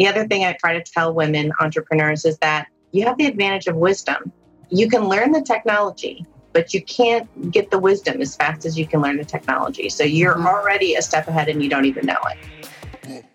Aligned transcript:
The 0.00 0.08
other 0.08 0.26
thing 0.26 0.46
I 0.46 0.54
try 0.54 0.72
to 0.72 0.82
tell 0.82 1.12
women 1.12 1.52
entrepreneurs 1.60 2.24
is 2.24 2.38
that 2.38 2.68
you 2.90 3.04
have 3.04 3.18
the 3.18 3.26
advantage 3.26 3.66
of 3.66 3.76
wisdom. 3.76 4.32
You 4.70 4.88
can 4.88 5.10
learn 5.10 5.30
the 5.30 5.42
technology, 5.42 6.24
but 6.54 6.72
you 6.72 6.80
can't 6.80 7.50
get 7.50 7.70
the 7.70 7.78
wisdom 7.78 8.22
as 8.22 8.34
fast 8.34 8.64
as 8.64 8.78
you 8.78 8.86
can 8.86 9.02
learn 9.02 9.18
the 9.18 9.26
technology. 9.26 9.90
So 9.90 10.02
you're 10.02 10.36
mm-hmm. 10.36 10.46
already 10.46 10.94
a 10.94 11.02
step 11.02 11.28
ahead 11.28 11.50
and 11.50 11.62
you 11.62 11.68
don't 11.68 11.84
even 11.84 12.06
know 12.06 12.16
it. 12.30 13.26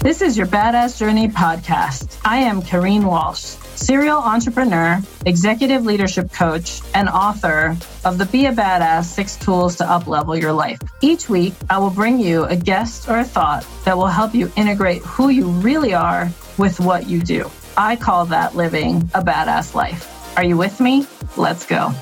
This 0.00 0.20
is 0.20 0.36
your 0.36 0.48
Badass 0.48 0.98
Journey 0.98 1.28
podcast. 1.28 2.20
I 2.24 2.38
am 2.38 2.60
Kareen 2.60 3.04
Walsh 3.04 3.54
serial 3.78 4.18
entrepreneur, 4.18 5.00
executive 5.24 5.84
leadership 5.84 6.32
coach, 6.32 6.80
and 6.94 7.08
author 7.08 7.76
of 8.04 8.18
the 8.18 8.26
Be 8.26 8.46
a 8.46 8.52
Badass 8.52 9.04
Six 9.04 9.36
Tools 9.36 9.76
to 9.76 9.84
Uplevel 9.84 10.40
Your 10.40 10.52
Life. 10.52 10.80
Each 11.00 11.28
week, 11.28 11.54
I 11.70 11.78
will 11.78 11.90
bring 11.90 12.18
you 12.18 12.44
a 12.44 12.56
guest 12.56 13.08
or 13.08 13.18
a 13.18 13.24
thought 13.24 13.64
that 13.84 13.96
will 13.96 14.08
help 14.08 14.34
you 14.34 14.50
integrate 14.56 15.02
who 15.02 15.28
you 15.28 15.46
really 15.46 15.94
are 15.94 16.28
with 16.58 16.80
what 16.80 17.08
you 17.08 17.20
do. 17.20 17.50
I 17.76 17.94
call 17.94 18.26
that 18.26 18.56
living 18.56 19.10
a 19.14 19.22
badass 19.22 19.74
life. 19.74 20.36
Are 20.36 20.44
you 20.44 20.56
with 20.56 20.80
me? 20.80 21.06
Let's 21.36 21.64
go. 21.64 21.92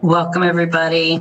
Welcome, 0.00 0.42
everybody. 0.42 1.20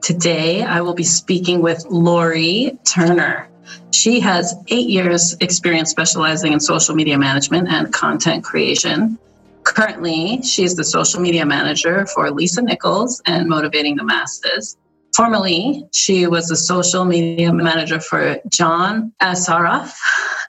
Today, 0.00 0.62
I 0.62 0.80
will 0.82 0.94
be 0.94 1.04
speaking 1.04 1.60
with 1.60 1.84
Lori 1.90 2.78
Turner. 2.84 3.48
She 3.90 4.20
has 4.20 4.54
eight 4.68 4.88
years 4.88 5.36
experience 5.40 5.90
specializing 5.90 6.52
in 6.52 6.60
social 6.60 6.94
media 6.94 7.18
management 7.18 7.68
and 7.68 7.92
content 7.92 8.44
creation. 8.44 9.18
Currently, 9.64 10.42
she's 10.42 10.74
the 10.74 10.84
social 10.84 11.20
media 11.20 11.46
manager 11.46 12.06
for 12.06 12.30
Lisa 12.30 12.62
Nichols 12.62 13.22
and 13.26 13.48
Motivating 13.48 13.96
the 13.96 14.04
Masses. 14.04 14.76
Formerly, 15.14 15.86
she 15.92 16.26
was 16.26 16.48
the 16.48 16.56
social 16.56 17.04
media 17.04 17.52
manager 17.52 18.00
for 18.00 18.38
John 18.48 19.12
Assaraf 19.20 19.94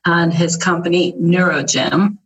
and 0.05 0.33
his 0.33 0.55
company 0.55 1.13
NeuroGym. 1.13 2.17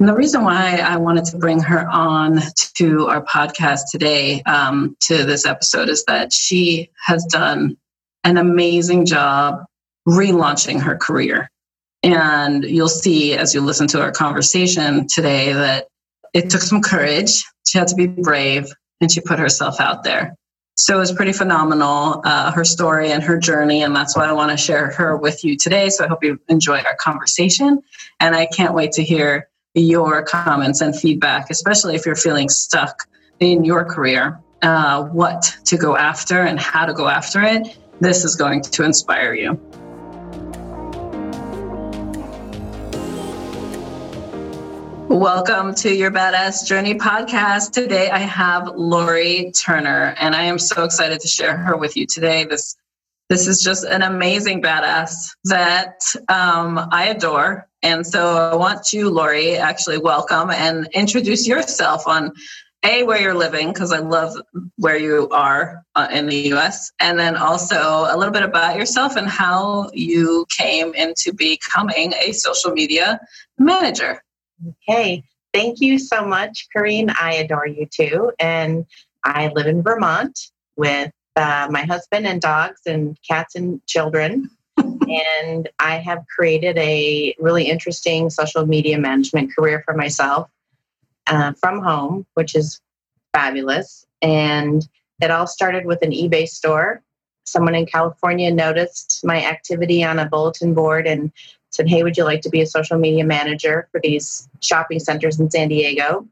And 0.00 0.08
the 0.08 0.14
reason 0.14 0.44
why 0.44 0.76
I 0.76 0.96
wanted 0.96 1.24
to 1.26 1.38
bring 1.38 1.60
her 1.60 1.88
on 1.88 2.40
to 2.74 3.06
our 3.06 3.24
podcast 3.24 3.90
today, 3.90 4.42
um, 4.42 4.96
to 5.02 5.24
this 5.24 5.46
episode, 5.46 5.88
is 5.88 6.04
that 6.04 6.32
she 6.32 6.90
has 7.06 7.24
done 7.24 7.76
an 8.24 8.36
amazing 8.36 9.06
job 9.06 9.64
relaunching 10.08 10.80
her 10.80 10.96
career. 10.96 11.50
And 12.02 12.64
you'll 12.64 12.88
see 12.88 13.34
as 13.34 13.54
you 13.54 13.60
listen 13.60 13.86
to 13.88 14.00
our 14.00 14.10
conversation 14.10 15.06
today 15.06 15.52
that 15.52 15.88
it 16.32 16.50
took 16.50 16.62
some 16.62 16.80
courage. 16.80 17.44
She 17.66 17.78
had 17.78 17.88
to 17.88 17.94
be 17.94 18.06
brave 18.06 18.72
and 19.00 19.10
she 19.10 19.20
put 19.20 19.38
herself 19.38 19.80
out 19.80 20.04
there. 20.04 20.34
So 20.76 20.96
it 20.96 21.00
was 21.00 21.12
pretty 21.12 21.32
phenomenal, 21.32 22.22
uh, 22.24 22.52
her 22.52 22.64
story 22.64 23.10
and 23.10 23.22
her 23.22 23.36
journey. 23.36 23.82
And 23.82 23.94
that's 23.94 24.16
why 24.16 24.26
I 24.26 24.32
want 24.32 24.52
to 24.52 24.56
share 24.56 24.92
her 24.92 25.16
with 25.16 25.44
you 25.44 25.56
today. 25.56 25.88
So 25.90 26.04
I 26.04 26.08
hope 26.08 26.22
you 26.22 26.38
enjoy 26.48 26.78
our 26.78 26.94
conversation. 26.94 27.82
And 28.20 28.36
I 28.36 28.46
can't 28.46 28.74
wait 28.74 28.92
to 28.92 29.02
hear 29.02 29.48
your 29.74 30.22
comments 30.22 30.80
and 30.80 30.96
feedback, 30.96 31.50
especially 31.50 31.96
if 31.96 32.06
you're 32.06 32.14
feeling 32.14 32.48
stuck 32.48 33.08
in 33.40 33.64
your 33.64 33.84
career, 33.84 34.40
uh, 34.62 35.02
what 35.04 35.56
to 35.64 35.76
go 35.76 35.96
after 35.96 36.42
and 36.42 36.60
how 36.60 36.86
to 36.86 36.94
go 36.94 37.08
after 37.08 37.42
it. 37.42 37.76
This 38.00 38.24
is 38.24 38.36
going 38.36 38.62
to 38.62 38.84
inspire 38.84 39.34
you. 39.34 39.60
Welcome 45.08 45.74
to 45.76 45.90
your 45.90 46.10
Badass 46.10 46.66
Journey 46.66 46.92
podcast. 46.94 47.72
Today 47.72 48.10
I 48.10 48.18
have 48.18 48.68
Lori 48.76 49.50
Turner, 49.52 50.14
and 50.20 50.34
I 50.34 50.42
am 50.42 50.58
so 50.58 50.84
excited 50.84 51.18
to 51.20 51.26
share 51.26 51.56
her 51.56 51.78
with 51.78 51.96
you 51.96 52.04
today. 52.04 52.44
This 52.44 52.76
this 53.30 53.46
is 53.46 53.62
just 53.62 53.84
an 53.84 54.02
amazing 54.02 54.60
badass 54.60 55.30
that 55.44 55.94
um, 56.28 56.88
I 56.92 57.06
adore. 57.06 57.66
And 57.82 58.06
so 58.06 58.36
I 58.36 58.54
want 58.54 58.92
you, 58.92 59.08
Lori, 59.08 59.56
actually 59.56 59.96
welcome 59.96 60.50
and 60.50 60.86
introduce 60.92 61.48
yourself 61.48 62.06
on 62.06 62.32
a 62.84 63.02
where 63.02 63.20
you're 63.20 63.32
living 63.32 63.68
because 63.72 63.92
I 63.92 64.00
love 64.00 64.36
where 64.76 64.98
you 64.98 65.30
are 65.30 65.84
uh, 65.94 66.08
in 66.12 66.26
the 66.26 66.36
U.S. 66.48 66.92
and 67.00 67.18
then 67.18 67.34
also 67.34 68.06
a 68.10 68.14
little 68.14 68.32
bit 68.32 68.42
about 68.42 68.76
yourself 68.76 69.16
and 69.16 69.26
how 69.26 69.88
you 69.94 70.44
came 70.54 70.92
into 70.94 71.32
becoming 71.32 72.12
a 72.12 72.32
social 72.32 72.72
media 72.72 73.18
manager. 73.58 74.22
Okay. 74.66 75.24
Thank 75.54 75.80
you 75.80 75.98
so 75.98 76.24
much, 76.24 76.68
Kareen. 76.74 77.12
I 77.20 77.34
adore 77.34 77.66
you 77.66 77.86
too. 77.86 78.32
And 78.38 78.86
I 79.24 79.48
live 79.48 79.66
in 79.66 79.82
Vermont 79.82 80.50
with 80.76 81.10
uh, 81.36 81.68
my 81.70 81.82
husband 81.82 82.26
and 82.26 82.40
dogs 82.40 82.82
and 82.86 83.16
cats 83.28 83.54
and 83.54 83.84
children. 83.86 84.50
and 84.76 85.68
I 85.78 85.96
have 85.96 86.24
created 86.34 86.76
a 86.78 87.34
really 87.38 87.64
interesting 87.64 88.30
social 88.30 88.66
media 88.66 88.98
management 88.98 89.54
career 89.54 89.82
for 89.84 89.94
myself 89.94 90.50
uh, 91.26 91.52
from 91.52 91.80
home, 91.82 92.26
which 92.34 92.54
is 92.54 92.80
fabulous. 93.32 94.06
And 94.22 94.86
it 95.20 95.30
all 95.30 95.46
started 95.46 95.86
with 95.86 96.02
an 96.02 96.10
eBay 96.10 96.48
store. 96.48 97.02
Someone 97.44 97.74
in 97.74 97.86
California 97.86 98.50
noticed 98.52 99.20
my 99.24 99.44
activity 99.44 100.04
on 100.04 100.18
a 100.18 100.26
bulletin 100.28 100.74
board 100.74 101.06
and 101.06 101.32
said, 101.70 101.88
Hey, 101.88 102.02
would 102.02 102.16
you 102.16 102.24
like 102.24 102.40
to 102.42 102.50
be 102.50 102.60
a 102.60 102.66
social 102.66 102.98
media 102.98 103.24
manager 103.24 103.88
for 103.92 104.00
these 104.02 104.48
shopping 104.60 105.00
centers 105.00 105.38
in 105.38 105.50
San 105.50 105.68
Diego? 105.68 106.26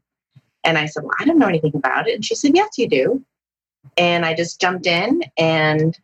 And 0.63 0.77
I 0.77 0.85
said, 0.85 1.03
Well, 1.03 1.13
I 1.19 1.25
don't 1.25 1.39
know 1.39 1.47
anything 1.47 1.75
about 1.75 2.07
it. 2.07 2.15
And 2.15 2.25
she 2.25 2.35
said, 2.35 2.55
Yes, 2.55 2.77
you 2.77 2.87
do. 2.87 3.23
And 3.97 4.25
I 4.25 4.33
just 4.33 4.59
jumped 4.59 4.85
in, 4.85 5.23
and 5.37 5.97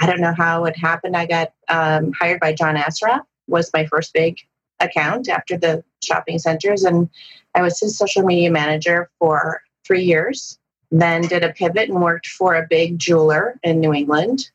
I 0.00 0.06
don't 0.06 0.20
know 0.20 0.34
how 0.36 0.64
it 0.64 0.76
happened. 0.76 1.16
I 1.16 1.26
got 1.26 1.52
um, 1.68 2.12
hired 2.12 2.40
by 2.40 2.52
John 2.52 2.76
Assaraf, 2.76 3.22
was 3.48 3.70
my 3.74 3.86
first 3.86 4.12
big 4.12 4.38
account 4.78 5.28
after 5.28 5.56
the 5.56 5.84
shopping 6.02 6.38
centers. 6.38 6.84
And 6.84 7.08
I 7.54 7.62
was 7.62 7.80
his 7.80 7.98
social 7.98 8.22
media 8.22 8.50
manager 8.50 9.10
for 9.18 9.62
three 9.86 10.04
years. 10.04 10.58
Then 10.90 11.22
did 11.22 11.44
a 11.44 11.52
pivot 11.52 11.88
and 11.88 12.00
worked 12.00 12.26
for 12.26 12.54
a 12.54 12.66
big 12.68 12.98
jeweler 12.98 13.58
in 13.62 13.80
New 13.80 13.92
England 13.92 14.50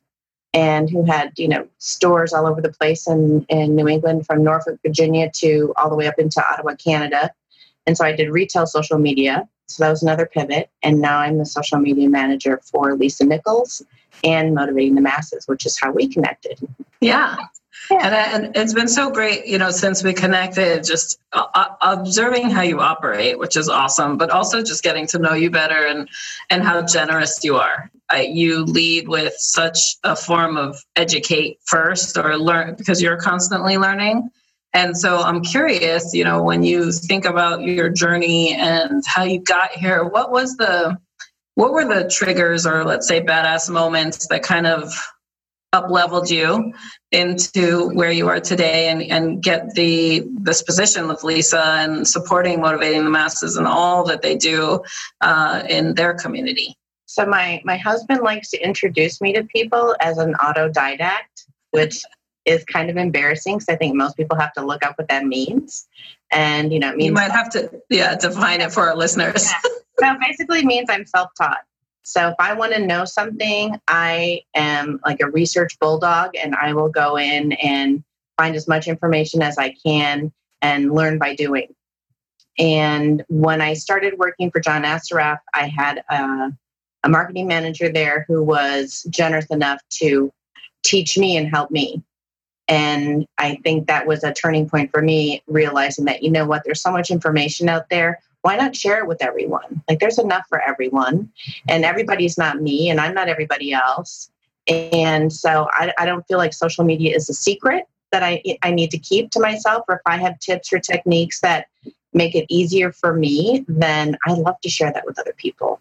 and 0.56 0.88
who 0.88 1.04
had 1.04 1.32
you 1.38 1.46
know 1.46 1.68
stores 1.78 2.32
all 2.32 2.46
over 2.46 2.60
the 2.60 2.72
place 2.72 3.06
in, 3.06 3.44
in 3.48 3.76
new 3.76 3.86
england 3.86 4.26
from 4.26 4.42
norfolk 4.42 4.80
virginia 4.82 5.30
to 5.32 5.72
all 5.76 5.90
the 5.90 5.94
way 5.94 6.08
up 6.08 6.18
into 6.18 6.42
ottawa 6.50 6.74
canada. 6.74 7.30
And 7.86 7.96
so 7.96 8.04
i 8.04 8.12
did 8.12 8.30
retail 8.30 8.66
social 8.66 8.98
media. 8.98 9.48
So 9.68 9.84
that 9.84 9.90
was 9.90 10.02
another 10.02 10.26
pivot. 10.26 10.70
And 10.82 11.00
now 11.00 11.18
i'm 11.18 11.38
the 11.38 11.46
social 11.46 11.78
media 11.78 12.08
manager 12.08 12.60
for 12.64 12.96
lisa 12.96 13.24
nichols 13.24 13.82
and 14.24 14.54
motivating 14.54 14.94
the 14.94 15.02
masses 15.02 15.46
which 15.46 15.66
is 15.66 15.78
how 15.78 15.92
we 15.92 16.08
connected. 16.08 16.58
Yeah. 17.00 17.36
Yeah. 17.90 18.34
And, 18.34 18.46
and, 18.46 18.56
it's 18.56 18.72
been 18.72 18.88
so 18.88 19.10
great, 19.10 19.46
you 19.46 19.58
know, 19.58 19.70
since 19.70 20.02
we 20.02 20.12
connected, 20.12 20.82
just 20.82 21.20
uh, 21.32 21.68
observing 21.82 22.50
how 22.50 22.62
you 22.62 22.80
operate, 22.80 23.38
which 23.38 23.56
is 23.56 23.68
awesome, 23.68 24.16
but 24.16 24.30
also 24.30 24.62
just 24.62 24.82
getting 24.82 25.06
to 25.08 25.18
know 25.18 25.34
you 25.34 25.50
better 25.50 25.86
and 25.86 26.08
and 26.50 26.64
how 26.64 26.82
generous 26.82 27.44
you 27.44 27.56
are. 27.56 27.90
Uh, 28.12 28.18
you 28.18 28.64
lead 28.64 29.08
with 29.08 29.34
such 29.38 29.78
a 30.04 30.14
form 30.14 30.56
of 30.56 30.76
educate 30.94 31.58
first 31.66 32.16
or 32.16 32.36
learn 32.36 32.74
because 32.76 33.02
you're 33.02 33.16
constantly 33.16 33.76
learning. 33.76 34.28
And 34.72 34.96
so 34.96 35.20
I'm 35.20 35.42
curious, 35.42 36.12
you 36.12 36.22
know, 36.22 36.42
when 36.42 36.62
you 36.62 36.92
think 36.92 37.24
about 37.24 37.62
your 37.62 37.88
journey 37.88 38.54
and 38.54 39.02
how 39.06 39.24
you 39.24 39.40
got 39.40 39.70
here, 39.72 40.04
what 40.04 40.30
was 40.30 40.56
the 40.56 40.98
what 41.54 41.72
were 41.72 41.86
the 41.86 42.08
triggers 42.08 42.66
or 42.66 42.84
let's 42.84 43.08
say 43.08 43.22
badass 43.22 43.70
moments 43.70 44.28
that 44.28 44.42
kind 44.42 44.66
of 44.66 44.92
up 45.72 45.90
leveled 45.90 46.30
you 46.30 46.72
into 47.12 47.88
where 47.90 48.10
you 48.10 48.28
are 48.28 48.40
today 48.40 48.88
and, 48.88 49.02
and 49.02 49.42
get 49.42 49.74
the 49.74 50.26
this 50.42 50.62
position 50.62 51.08
with 51.08 51.24
Lisa 51.24 51.62
and 51.78 52.06
supporting 52.06 52.60
motivating 52.60 53.04
the 53.04 53.10
masses 53.10 53.56
and 53.56 53.66
all 53.66 54.04
that 54.04 54.22
they 54.22 54.36
do 54.36 54.82
uh, 55.20 55.62
in 55.68 55.94
their 55.94 56.14
community. 56.14 56.74
So 57.16 57.24
my 57.24 57.62
my 57.64 57.78
husband 57.78 58.20
likes 58.20 58.50
to 58.50 58.62
introduce 58.62 59.22
me 59.22 59.32
to 59.32 59.42
people 59.44 59.96
as 60.00 60.18
an 60.18 60.34
autodidact, 60.34 61.46
which 61.70 62.02
is 62.44 62.62
kind 62.64 62.90
of 62.90 62.98
embarrassing 62.98 63.56
because 63.56 63.70
I 63.70 63.76
think 63.76 63.94
most 63.94 64.18
people 64.18 64.36
have 64.38 64.52
to 64.52 64.60
look 64.60 64.84
up 64.84 64.98
what 64.98 65.08
that 65.08 65.24
means. 65.24 65.88
And 66.30 66.74
you 66.74 66.78
know, 66.78 66.90
it 66.90 66.96
means 66.98 67.06
you 67.06 67.12
might 67.14 67.30
have 67.30 67.48
to 67.52 67.70
yeah 67.88 68.16
define 68.16 68.60
it 68.60 68.70
for 68.70 68.86
our 68.90 68.94
listeners. 68.94 69.50
Yeah. 69.50 69.70
So 69.98 70.18
basically 70.20 70.62
means 70.66 70.90
I'm 70.90 71.06
self-taught. 71.06 71.62
So 72.02 72.28
if 72.28 72.34
I 72.38 72.52
want 72.52 72.74
to 72.74 72.86
know 72.86 73.06
something, 73.06 73.80
I 73.88 74.42
am 74.54 75.00
like 75.02 75.20
a 75.22 75.30
research 75.30 75.78
bulldog 75.78 76.36
and 76.36 76.54
I 76.54 76.74
will 76.74 76.90
go 76.90 77.16
in 77.16 77.52
and 77.52 78.04
find 78.36 78.54
as 78.56 78.68
much 78.68 78.88
information 78.88 79.40
as 79.40 79.56
I 79.56 79.74
can 79.86 80.32
and 80.60 80.92
learn 80.92 81.16
by 81.16 81.34
doing. 81.34 81.74
And 82.58 83.24
when 83.28 83.62
I 83.62 83.72
started 83.72 84.18
working 84.18 84.50
for 84.50 84.60
John 84.60 84.82
Assaraf, 84.82 85.38
I 85.54 85.68
had 85.68 86.04
a, 86.10 86.52
a 87.06 87.08
marketing 87.08 87.46
manager 87.46 87.88
there 87.88 88.24
who 88.28 88.42
was 88.42 89.06
generous 89.10 89.46
enough 89.46 89.80
to 89.90 90.32
teach 90.82 91.16
me 91.16 91.36
and 91.36 91.48
help 91.48 91.70
me. 91.70 92.02
And 92.68 93.26
I 93.38 93.60
think 93.62 93.86
that 93.86 94.06
was 94.06 94.24
a 94.24 94.32
turning 94.34 94.68
point 94.68 94.90
for 94.90 95.00
me, 95.00 95.42
realizing 95.46 96.04
that, 96.06 96.22
you 96.22 96.30
know 96.30 96.44
what, 96.44 96.62
there's 96.64 96.82
so 96.82 96.90
much 96.90 97.10
information 97.10 97.68
out 97.68 97.88
there 97.90 98.20
why 98.46 98.54
not 98.54 98.76
share 98.76 99.00
it 99.00 99.08
with 99.08 99.24
everyone? 99.24 99.82
Like 99.88 99.98
there's 99.98 100.20
enough 100.20 100.44
for 100.48 100.60
everyone, 100.60 101.28
and 101.68 101.84
everybody's 101.84 102.38
not 102.38 102.62
me, 102.62 102.88
and 102.88 103.00
I'm 103.00 103.12
not 103.12 103.28
everybody 103.28 103.72
else. 103.72 104.30
And 104.68 105.32
so 105.32 105.68
I, 105.72 105.92
I 105.98 106.06
don't 106.06 106.24
feel 106.28 106.38
like 106.38 106.54
social 106.54 106.84
media 106.84 107.16
is 107.16 107.28
a 107.28 107.34
secret 107.34 107.86
that 108.12 108.22
I, 108.22 108.40
I 108.62 108.70
need 108.70 108.92
to 108.92 108.98
keep 108.98 109.32
to 109.32 109.40
myself, 109.40 109.82
or 109.88 109.96
if 109.96 110.00
I 110.06 110.16
have 110.18 110.38
tips 110.38 110.72
or 110.72 110.78
techniques 110.78 111.40
that 111.40 111.66
make 112.12 112.36
it 112.36 112.46
easier 112.48 112.92
for 112.92 113.14
me, 113.14 113.64
then 113.66 114.16
I 114.24 114.34
love 114.34 114.60
to 114.62 114.70
share 114.70 114.92
that 114.92 115.04
with 115.04 115.18
other 115.18 115.34
people. 115.36 115.80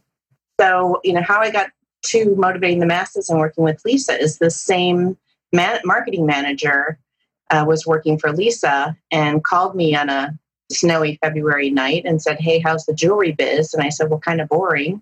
So, 0.59 0.99
you 1.03 1.13
know, 1.13 1.21
how 1.21 1.39
I 1.39 1.51
got 1.51 1.69
to 2.07 2.35
motivating 2.35 2.79
the 2.79 2.85
masses 2.85 3.29
and 3.29 3.39
working 3.39 3.63
with 3.63 3.83
Lisa 3.83 4.19
is 4.19 4.37
the 4.37 4.51
same 4.51 5.17
man- 5.51 5.81
marketing 5.83 6.25
manager 6.25 6.99
uh, 7.51 7.65
was 7.67 7.85
working 7.85 8.17
for 8.17 8.31
Lisa 8.31 8.95
and 9.11 9.43
called 9.43 9.75
me 9.75 9.95
on 9.95 10.09
a 10.09 10.37
snowy 10.71 11.19
February 11.21 11.69
night 11.69 12.03
and 12.05 12.21
said, 12.21 12.39
Hey, 12.39 12.59
how's 12.59 12.85
the 12.85 12.93
jewelry 12.93 13.31
biz? 13.31 13.73
And 13.73 13.83
I 13.83 13.89
said, 13.89 14.09
Well, 14.09 14.19
kind 14.19 14.41
of 14.41 14.49
boring. 14.49 15.01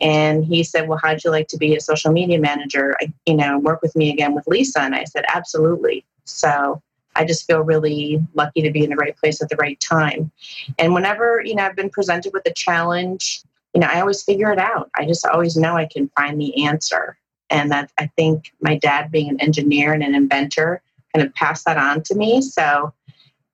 And 0.00 0.44
he 0.44 0.64
said, 0.64 0.88
Well, 0.88 1.00
how'd 1.02 1.22
you 1.22 1.30
like 1.30 1.48
to 1.48 1.58
be 1.58 1.76
a 1.76 1.80
social 1.80 2.12
media 2.12 2.38
manager? 2.38 2.96
I, 3.00 3.12
you 3.26 3.34
know, 3.34 3.58
work 3.58 3.82
with 3.82 3.94
me 3.94 4.10
again 4.10 4.34
with 4.34 4.46
Lisa. 4.46 4.80
And 4.80 4.94
I 4.94 5.04
said, 5.04 5.24
Absolutely. 5.34 6.04
So 6.24 6.82
I 7.14 7.24
just 7.24 7.46
feel 7.46 7.60
really 7.60 8.20
lucky 8.34 8.62
to 8.62 8.70
be 8.70 8.84
in 8.84 8.90
the 8.90 8.96
right 8.96 9.16
place 9.16 9.42
at 9.42 9.48
the 9.48 9.56
right 9.56 9.78
time. 9.80 10.30
And 10.78 10.94
whenever, 10.94 11.42
you 11.44 11.54
know, 11.54 11.64
I've 11.64 11.76
been 11.76 11.90
presented 11.90 12.32
with 12.32 12.42
a 12.46 12.52
challenge, 12.52 13.42
you 13.76 13.80
know, 13.80 13.88
I 13.88 14.00
always 14.00 14.22
figure 14.22 14.50
it 14.50 14.58
out. 14.58 14.90
I 14.96 15.04
just 15.04 15.26
always 15.26 15.54
know 15.54 15.76
I 15.76 15.84
can 15.84 16.08
find 16.16 16.40
the 16.40 16.64
answer. 16.64 17.18
And 17.50 17.70
that 17.72 17.92
I 17.98 18.06
think 18.16 18.50
my 18.62 18.78
dad 18.78 19.10
being 19.10 19.28
an 19.28 19.38
engineer 19.38 19.92
and 19.92 20.02
an 20.02 20.14
inventor 20.14 20.80
kind 21.14 21.26
of 21.26 21.34
passed 21.34 21.66
that 21.66 21.76
on 21.76 22.02
to 22.04 22.14
me. 22.14 22.40
So, 22.40 22.94
I 23.06 23.12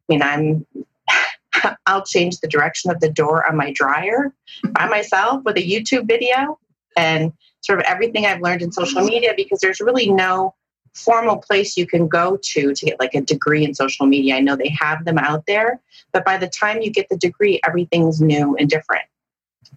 mean, 0.09 0.23
I'm 0.23 0.65
I'll 1.87 2.05
change 2.05 2.39
the 2.39 2.47
direction 2.47 2.93
of 2.93 3.01
the 3.01 3.11
door 3.11 3.45
on 3.45 3.57
my 3.57 3.73
dryer 3.73 4.33
by 4.71 4.87
myself 4.87 5.43
with 5.45 5.57
a 5.57 5.61
YouTube 5.61 6.07
video 6.07 6.57
and 6.97 7.33
sort 7.61 7.81
of 7.81 7.85
everything 7.87 8.25
I've 8.25 8.43
learned 8.43 8.63
in 8.63 8.71
social 8.71 9.03
media 9.03 9.35
because 9.37 9.59
there's 9.59 9.81
really 9.81 10.09
no 10.09 10.55
formal 10.95 11.39
place 11.39 11.77
you 11.77 11.87
can 11.87 12.07
go 12.07 12.39
to 12.41 12.73
to 12.75 12.87
get 12.87 13.01
like 13.01 13.15
a 13.15 13.23
degree 13.23 13.65
in 13.65 13.75
social 13.75 14.07
media. 14.07 14.37
I 14.37 14.41
know 14.41 14.55
they 14.55 14.73
have 14.81 15.05
them 15.05 15.19
out 15.19 15.47
there, 15.47 15.81
but 16.13 16.25
by 16.25 16.39
the 16.39 16.49
time 16.49 16.81
you 16.81 16.93
get 16.93 17.09
the 17.09 17.17
degree, 17.17 17.61
everything's 17.67 18.21
new 18.21 18.55
and 18.57 18.71
different. 18.71 19.03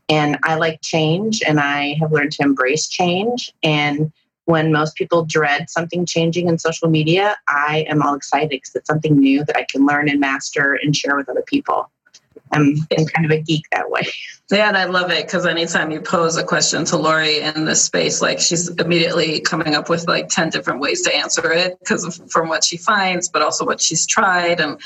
And 0.10 0.38
I 0.44 0.56
like 0.56 0.81
change 0.81 1.42
and 1.46 1.60
I 1.60 1.96
have 2.00 2.12
learned 2.12 2.31
to 2.34 2.44
embrace 2.44 2.88
change. 2.88 3.52
And 3.63 4.12
when 4.46 4.72
most 4.72 4.96
people 4.96 5.25
dread 5.25 5.69
something 5.69 6.06
changing 6.06 6.48
in 6.48 6.60
social 6.60 6.90
media, 6.90 7.36
I 7.48 7.86
am 7.90 8.02
all 8.02 8.13
excited 8.13 8.50
because 8.50 8.75
it's 8.75 8.88
something 8.88 9.18
new 9.18 9.44
that 9.46 9.57
I 9.57 9.63
can 9.63 9.86
learn 9.86 10.07
and 10.07 10.19
master 10.19 10.78
and 10.81 10.96
share 10.96 11.16
with 11.16 11.28
other 11.30 11.44
people. 11.46 11.90
I'm, 12.52 12.75
I'm 12.98 13.06
kind 13.07 13.25
of 13.25 13.31
a 13.31 13.42
geek 13.42 13.66
that 13.72 13.90
way. 13.90 14.04
Yeah, 14.52 14.68
and 14.68 14.78
I 14.78 14.86
love 14.86 15.10
it 15.10 15.25
because 15.25 15.48
anytime 15.48 15.90
you 15.90 16.00
pose 16.00 16.38
a 16.38 16.44
question 16.44 16.86
to 16.86 16.98
Lori 16.98 17.40
in 17.40 17.66
this 17.66 17.84
space, 17.84 18.22
like 18.22 18.40
she's 18.40 18.69
immediately 18.69 19.40
coming 19.40 19.74
up 19.74 19.90
with 19.90 20.08
like 20.08 20.30
10 20.30 20.51
different 20.51 20.80
ways 20.80 21.01
to 21.01 21.16
answer 21.16 21.51
it 21.51 21.80
because 21.80 22.22
from 22.30 22.48
what 22.48 22.63
she 22.63 22.78
finds, 22.78 23.28
but 23.28 23.42
also 23.42 23.66
what 23.66 23.81
she's 23.81 24.06
tried. 24.06 24.60
And 24.60 24.80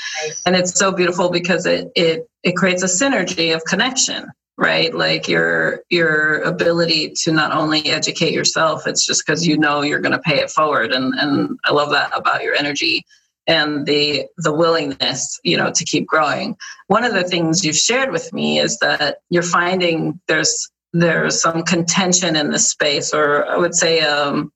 and 0.46 0.56
it's 0.56 0.78
so 0.78 0.92
beautiful 0.92 1.28
because 1.28 1.66
it 1.66 1.92
it 1.94 2.26
it 2.42 2.56
creates 2.56 2.82
a 2.82 2.86
synergy 2.86 3.54
of 3.54 3.62
connection 3.64 4.32
right? 4.60 4.94
Like 4.94 5.26
your 5.26 5.82
your 5.88 6.42
ability 6.42 7.14
to 7.22 7.32
not 7.32 7.50
only 7.50 7.86
educate 7.86 8.34
yourself 8.34 8.86
it's 8.86 9.06
just 9.06 9.26
because 9.26 9.46
you 9.46 9.56
know 9.56 9.80
you're 9.80 10.00
going 10.00 10.12
to 10.12 10.20
pay 10.20 10.38
it 10.38 10.50
forward. 10.50 10.92
And 10.92 11.14
and 11.14 11.58
i 11.64 11.72
love 11.72 11.90
that 11.90 12.16
about 12.16 12.42
your 12.42 12.54
energy 12.54 13.04
and 13.46 13.86
the 13.86 14.26
the 14.36 14.52
willingness 14.52 15.40
you 15.42 15.56
know 15.56 15.72
to 15.72 15.84
keep 15.84 16.06
growing. 16.06 16.56
One 16.88 17.04
of 17.04 17.14
the 17.14 17.24
things 17.24 17.64
you've 17.64 17.76
shared 17.76 18.12
with 18.12 18.32
me 18.34 18.58
is 18.58 18.78
that 18.78 19.18
you're 19.30 19.42
finding 19.42 20.20
there's 20.28 20.70
there's 20.92 21.40
some 21.40 21.62
contention 21.62 22.36
in 22.36 22.50
the 22.50 22.58
space 22.58 23.14
or 23.14 23.46
i 23.46 23.56
would 23.56 23.76
say 23.76 24.00
um, 24.00 24.52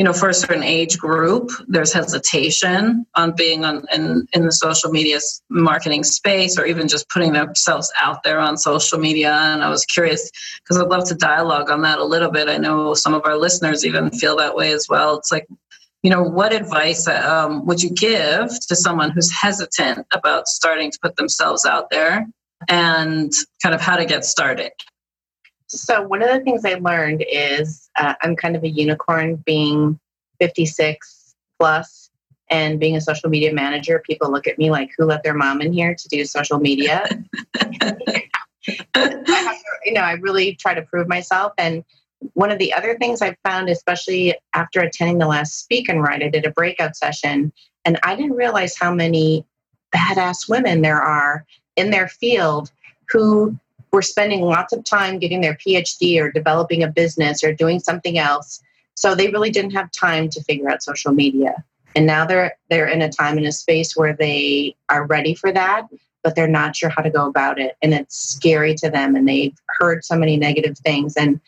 you 0.00 0.04
know, 0.04 0.14
for 0.14 0.30
a 0.30 0.34
certain 0.34 0.62
age 0.62 0.96
group, 0.96 1.50
there's 1.68 1.92
hesitation 1.92 3.04
on 3.16 3.34
being 3.36 3.66
on 3.66 3.84
in, 3.92 4.26
in 4.32 4.46
the 4.46 4.50
social 4.50 4.90
media 4.90 5.18
marketing 5.50 6.04
space 6.04 6.58
or 6.58 6.64
even 6.64 6.88
just 6.88 7.06
putting 7.10 7.34
themselves 7.34 7.92
out 8.00 8.22
there 8.22 8.40
on 8.40 8.56
social 8.56 8.98
media. 8.98 9.30
And 9.30 9.62
I 9.62 9.68
was 9.68 9.84
curious 9.84 10.30
because 10.64 10.82
I'd 10.82 10.88
love 10.88 11.06
to 11.08 11.14
dialogue 11.14 11.68
on 11.68 11.82
that 11.82 11.98
a 11.98 12.04
little 12.04 12.30
bit. 12.30 12.48
I 12.48 12.56
know 12.56 12.94
some 12.94 13.12
of 13.12 13.26
our 13.26 13.36
listeners 13.36 13.84
even 13.84 14.10
feel 14.10 14.36
that 14.38 14.56
way 14.56 14.72
as 14.72 14.86
well. 14.88 15.18
It's 15.18 15.30
like, 15.30 15.46
you 16.02 16.08
know, 16.08 16.22
what 16.22 16.54
advice 16.54 17.06
um, 17.06 17.66
would 17.66 17.82
you 17.82 17.90
give 17.90 18.48
to 18.68 18.76
someone 18.76 19.10
who's 19.10 19.30
hesitant 19.30 20.06
about 20.14 20.48
starting 20.48 20.90
to 20.90 20.98
put 21.02 21.16
themselves 21.16 21.66
out 21.66 21.90
there 21.90 22.26
and 22.70 23.30
kind 23.62 23.74
of 23.74 23.82
how 23.82 23.96
to 23.96 24.06
get 24.06 24.24
started? 24.24 24.72
So, 25.72 26.02
one 26.02 26.22
of 26.22 26.28
the 26.28 26.40
things 26.40 26.64
I 26.64 26.74
learned 26.74 27.24
is 27.30 27.88
uh, 27.96 28.14
I'm 28.22 28.34
kind 28.34 28.56
of 28.56 28.64
a 28.64 28.68
unicorn 28.68 29.36
being 29.36 30.00
56 30.40 31.34
plus 31.58 32.10
and 32.50 32.80
being 32.80 32.96
a 32.96 33.00
social 33.00 33.30
media 33.30 33.52
manager. 33.52 34.02
People 34.04 34.32
look 34.32 34.48
at 34.48 34.58
me 34.58 34.70
like, 34.70 34.90
who 34.98 35.04
let 35.04 35.22
their 35.22 35.34
mom 35.34 35.60
in 35.60 35.72
here 35.72 35.94
to 35.94 36.08
do 36.08 36.24
social 36.24 36.58
media? 36.58 37.08
I 37.60 38.26
to, 38.94 39.56
you 39.84 39.92
know, 39.92 40.00
I 40.00 40.12
really 40.14 40.56
try 40.56 40.74
to 40.74 40.82
prove 40.82 41.08
myself. 41.08 41.52
And 41.56 41.84
one 42.34 42.50
of 42.50 42.58
the 42.58 42.72
other 42.74 42.98
things 42.98 43.22
I've 43.22 43.38
found, 43.44 43.68
especially 43.68 44.34
after 44.54 44.80
attending 44.80 45.18
the 45.18 45.28
last 45.28 45.60
speak 45.60 45.88
and 45.88 46.02
write, 46.02 46.22
I 46.22 46.28
did 46.28 46.46
a 46.46 46.50
breakout 46.50 46.96
session 46.96 47.52
and 47.84 47.98
I 48.02 48.16
didn't 48.16 48.32
realize 48.32 48.76
how 48.76 48.92
many 48.92 49.46
badass 49.94 50.48
women 50.48 50.82
there 50.82 51.00
are 51.00 51.46
in 51.76 51.90
their 51.90 52.08
field 52.08 52.70
who 53.08 53.56
were 53.92 54.02
spending 54.02 54.42
lots 54.42 54.72
of 54.72 54.84
time 54.84 55.18
getting 55.18 55.40
their 55.40 55.54
PhD 55.54 56.20
or 56.20 56.30
developing 56.30 56.82
a 56.82 56.88
business 56.88 57.42
or 57.42 57.52
doing 57.52 57.80
something 57.80 58.18
else. 58.18 58.60
So 58.94 59.14
they 59.14 59.28
really 59.28 59.50
didn't 59.50 59.72
have 59.72 59.90
time 59.90 60.28
to 60.30 60.42
figure 60.42 60.68
out 60.68 60.82
social 60.82 61.12
media. 61.12 61.64
And 61.96 62.06
now 62.06 62.24
they're 62.24 62.56
they're 62.68 62.86
in 62.86 63.02
a 63.02 63.10
time 63.10 63.36
and 63.36 63.46
a 63.46 63.52
space 63.52 63.96
where 63.96 64.14
they 64.14 64.76
are 64.88 65.06
ready 65.06 65.34
for 65.34 65.50
that, 65.52 65.86
but 66.22 66.36
they're 66.36 66.46
not 66.46 66.76
sure 66.76 66.90
how 66.90 67.02
to 67.02 67.10
go 67.10 67.26
about 67.26 67.58
it. 67.58 67.76
And 67.82 67.92
it's 67.92 68.16
scary 68.16 68.74
to 68.76 68.90
them 68.90 69.16
and 69.16 69.28
they've 69.28 69.56
heard 69.80 70.04
so 70.04 70.16
many 70.16 70.36
negative 70.36 70.78
things. 70.78 71.16
And 71.16 71.40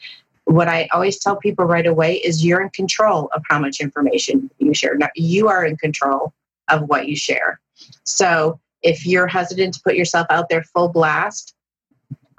what 0.44 0.69
I 0.69 0.89
always 0.93 1.19
tell 1.19 1.37
people 1.37 1.65
right 1.65 1.87
away 1.87 2.17
is 2.17 2.44
you're 2.44 2.61
in 2.61 2.71
control 2.71 3.31
of 3.35 3.43
how 3.49 3.61
much 3.61 3.81
information 3.81 4.50
you 4.59 4.75
share. 4.75 4.97
Now, 4.97 5.09
you 5.15 5.49
are 5.49 5.65
in 5.65 5.77
control 5.77 6.33
of 6.69 6.89
what 6.89 7.06
you 7.06 7.17
share. 7.17 7.61
So 8.05 8.59
if 8.83 9.06
you're 9.06 9.29
hesitant 9.29 9.75
to 9.75 9.81
put 9.83 9.94
yourself 9.94 10.27
out 10.31 10.49
there 10.49 10.65
full 10.65 10.89
blast, 10.89 11.55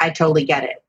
I 0.04 0.10
totally 0.10 0.44
get 0.44 0.66
it. 0.66 0.84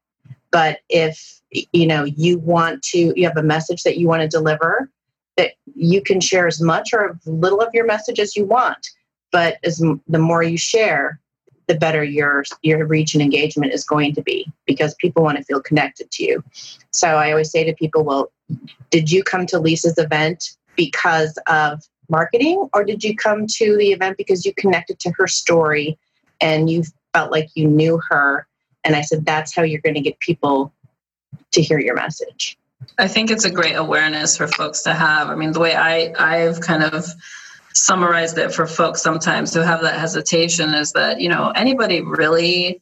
But 0.50 0.80
if 0.88 1.40
you 1.72 1.86
know 1.86 2.04
you 2.04 2.38
want 2.38 2.82
to, 2.82 3.12
you 3.16 3.24
have 3.26 3.36
a 3.36 3.42
message 3.42 3.84
that 3.84 3.96
you 3.96 4.08
want 4.08 4.22
to 4.22 4.28
deliver, 4.28 4.90
that 5.36 5.52
you 5.74 6.02
can 6.02 6.20
share 6.20 6.46
as 6.48 6.60
much 6.60 6.92
or 6.92 7.10
as 7.10 7.26
little 7.26 7.60
of 7.60 7.72
your 7.72 7.86
message 7.86 8.18
as 8.18 8.34
you 8.36 8.44
want. 8.44 8.90
But 9.30 9.58
as 9.64 9.78
the 10.08 10.18
more 10.18 10.42
you 10.42 10.58
share, 10.58 11.20
the 11.68 11.76
better 11.76 12.02
your 12.02 12.44
your 12.62 12.84
reach 12.86 13.14
and 13.14 13.22
engagement 13.22 13.72
is 13.72 13.84
going 13.84 14.14
to 14.16 14.22
be 14.22 14.46
because 14.66 14.94
people 14.96 15.22
want 15.22 15.38
to 15.38 15.44
feel 15.44 15.62
connected 15.62 16.10
to 16.10 16.24
you. 16.24 16.44
So 16.90 17.08
I 17.08 17.30
always 17.30 17.52
say 17.52 17.64
to 17.64 17.72
people, 17.74 18.02
well, 18.04 18.32
did 18.90 19.10
you 19.10 19.22
come 19.22 19.46
to 19.46 19.60
Lisa's 19.60 19.98
event 19.98 20.56
because 20.76 21.38
of 21.46 21.82
marketing 22.08 22.68
or 22.74 22.84
did 22.84 23.04
you 23.04 23.14
come 23.16 23.46
to 23.46 23.76
the 23.76 23.92
event 23.92 24.18
because 24.18 24.44
you 24.44 24.52
connected 24.54 24.98
to 25.00 25.12
her 25.12 25.28
story 25.28 25.98
and 26.40 26.68
you 26.68 26.82
felt 27.12 27.30
like 27.30 27.48
you 27.54 27.66
knew 27.68 28.00
her 28.10 28.46
and 28.84 28.94
I 28.94 29.00
said, 29.00 29.24
that's 29.24 29.54
how 29.54 29.62
you're 29.62 29.80
going 29.80 29.94
to 29.94 30.00
get 30.00 30.18
people 30.20 30.72
to 31.52 31.62
hear 31.62 31.78
your 31.78 31.94
message. 31.94 32.58
I 32.98 33.08
think 33.08 33.30
it's 33.30 33.44
a 33.44 33.50
great 33.50 33.74
awareness 33.74 34.36
for 34.36 34.46
folks 34.46 34.82
to 34.82 34.94
have. 34.94 35.28
I 35.28 35.34
mean, 35.34 35.52
the 35.52 35.60
way 35.60 35.74
I, 35.74 36.12
I've 36.18 36.60
kind 36.60 36.82
of 36.82 37.06
summarized 37.72 38.38
it 38.38 38.52
for 38.52 38.66
folks 38.66 39.02
sometimes 39.02 39.52
who 39.52 39.60
have 39.60 39.82
that 39.82 39.98
hesitation 39.98 40.74
is 40.74 40.92
that, 40.92 41.20
you 41.20 41.28
know, 41.28 41.50
anybody 41.50 42.02
really 42.02 42.80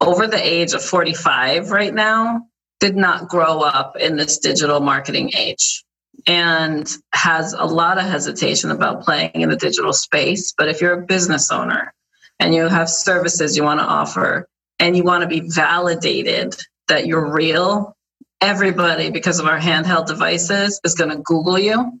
over 0.00 0.26
the 0.26 0.42
age 0.42 0.72
of 0.72 0.82
45 0.82 1.70
right 1.70 1.94
now 1.94 2.46
did 2.80 2.96
not 2.96 3.28
grow 3.28 3.60
up 3.60 3.96
in 3.96 4.16
this 4.16 4.38
digital 4.38 4.80
marketing 4.80 5.32
age 5.36 5.84
and 6.26 6.90
has 7.12 7.52
a 7.52 7.64
lot 7.64 7.98
of 7.98 8.04
hesitation 8.04 8.70
about 8.70 9.02
playing 9.02 9.30
in 9.34 9.48
the 9.48 9.56
digital 9.56 9.92
space. 9.92 10.52
But 10.56 10.68
if 10.68 10.80
you're 10.80 11.00
a 11.00 11.06
business 11.06 11.50
owner 11.50 11.94
and 12.38 12.54
you 12.54 12.68
have 12.68 12.88
services 12.90 13.56
you 13.56 13.64
want 13.64 13.80
to 13.80 13.86
offer, 13.86 14.48
and 14.80 14.96
you 14.96 15.04
want 15.04 15.22
to 15.22 15.28
be 15.28 15.48
validated 15.48 16.56
that 16.88 17.06
you're 17.06 17.30
real, 17.30 17.96
everybody, 18.40 19.10
because 19.10 19.38
of 19.38 19.46
our 19.46 19.60
handheld 19.60 20.06
devices, 20.06 20.80
is 20.82 20.94
going 20.94 21.10
to 21.10 21.18
Google 21.18 21.58
you 21.58 22.00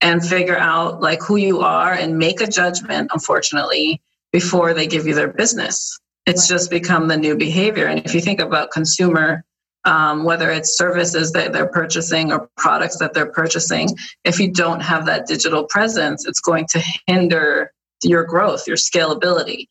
and 0.00 0.24
figure 0.24 0.56
out 0.56 1.00
like 1.00 1.20
who 1.22 1.36
you 1.36 1.60
are 1.62 1.92
and 1.92 2.18
make 2.18 2.40
a 2.40 2.46
judgment, 2.46 3.10
unfortunately, 3.12 4.00
before 4.30 4.74
they 4.74 4.86
give 4.86 5.06
you 5.06 5.14
their 5.14 5.32
business. 5.32 5.98
It's 6.26 6.46
just 6.46 6.70
become 6.70 7.08
the 7.08 7.16
new 7.16 7.36
behavior. 7.36 7.86
And 7.86 8.04
if 8.04 8.14
you 8.14 8.20
think 8.20 8.40
about 8.40 8.70
consumer, 8.70 9.42
um, 9.86 10.24
whether 10.24 10.50
it's 10.50 10.76
services 10.76 11.32
that 11.32 11.54
they're 11.54 11.68
purchasing 11.68 12.30
or 12.30 12.50
products 12.58 12.98
that 12.98 13.14
they're 13.14 13.32
purchasing, 13.32 13.88
if 14.24 14.38
you 14.38 14.52
don't 14.52 14.80
have 14.80 15.06
that 15.06 15.26
digital 15.26 15.64
presence, 15.64 16.26
it's 16.26 16.40
going 16.40 16.66
to 16.66 16.82
hinder 17.06 17.72
your 18.02 18.24
growth, 18.24 18.68
your 18.68 18.76
scalability. 18.76 19.66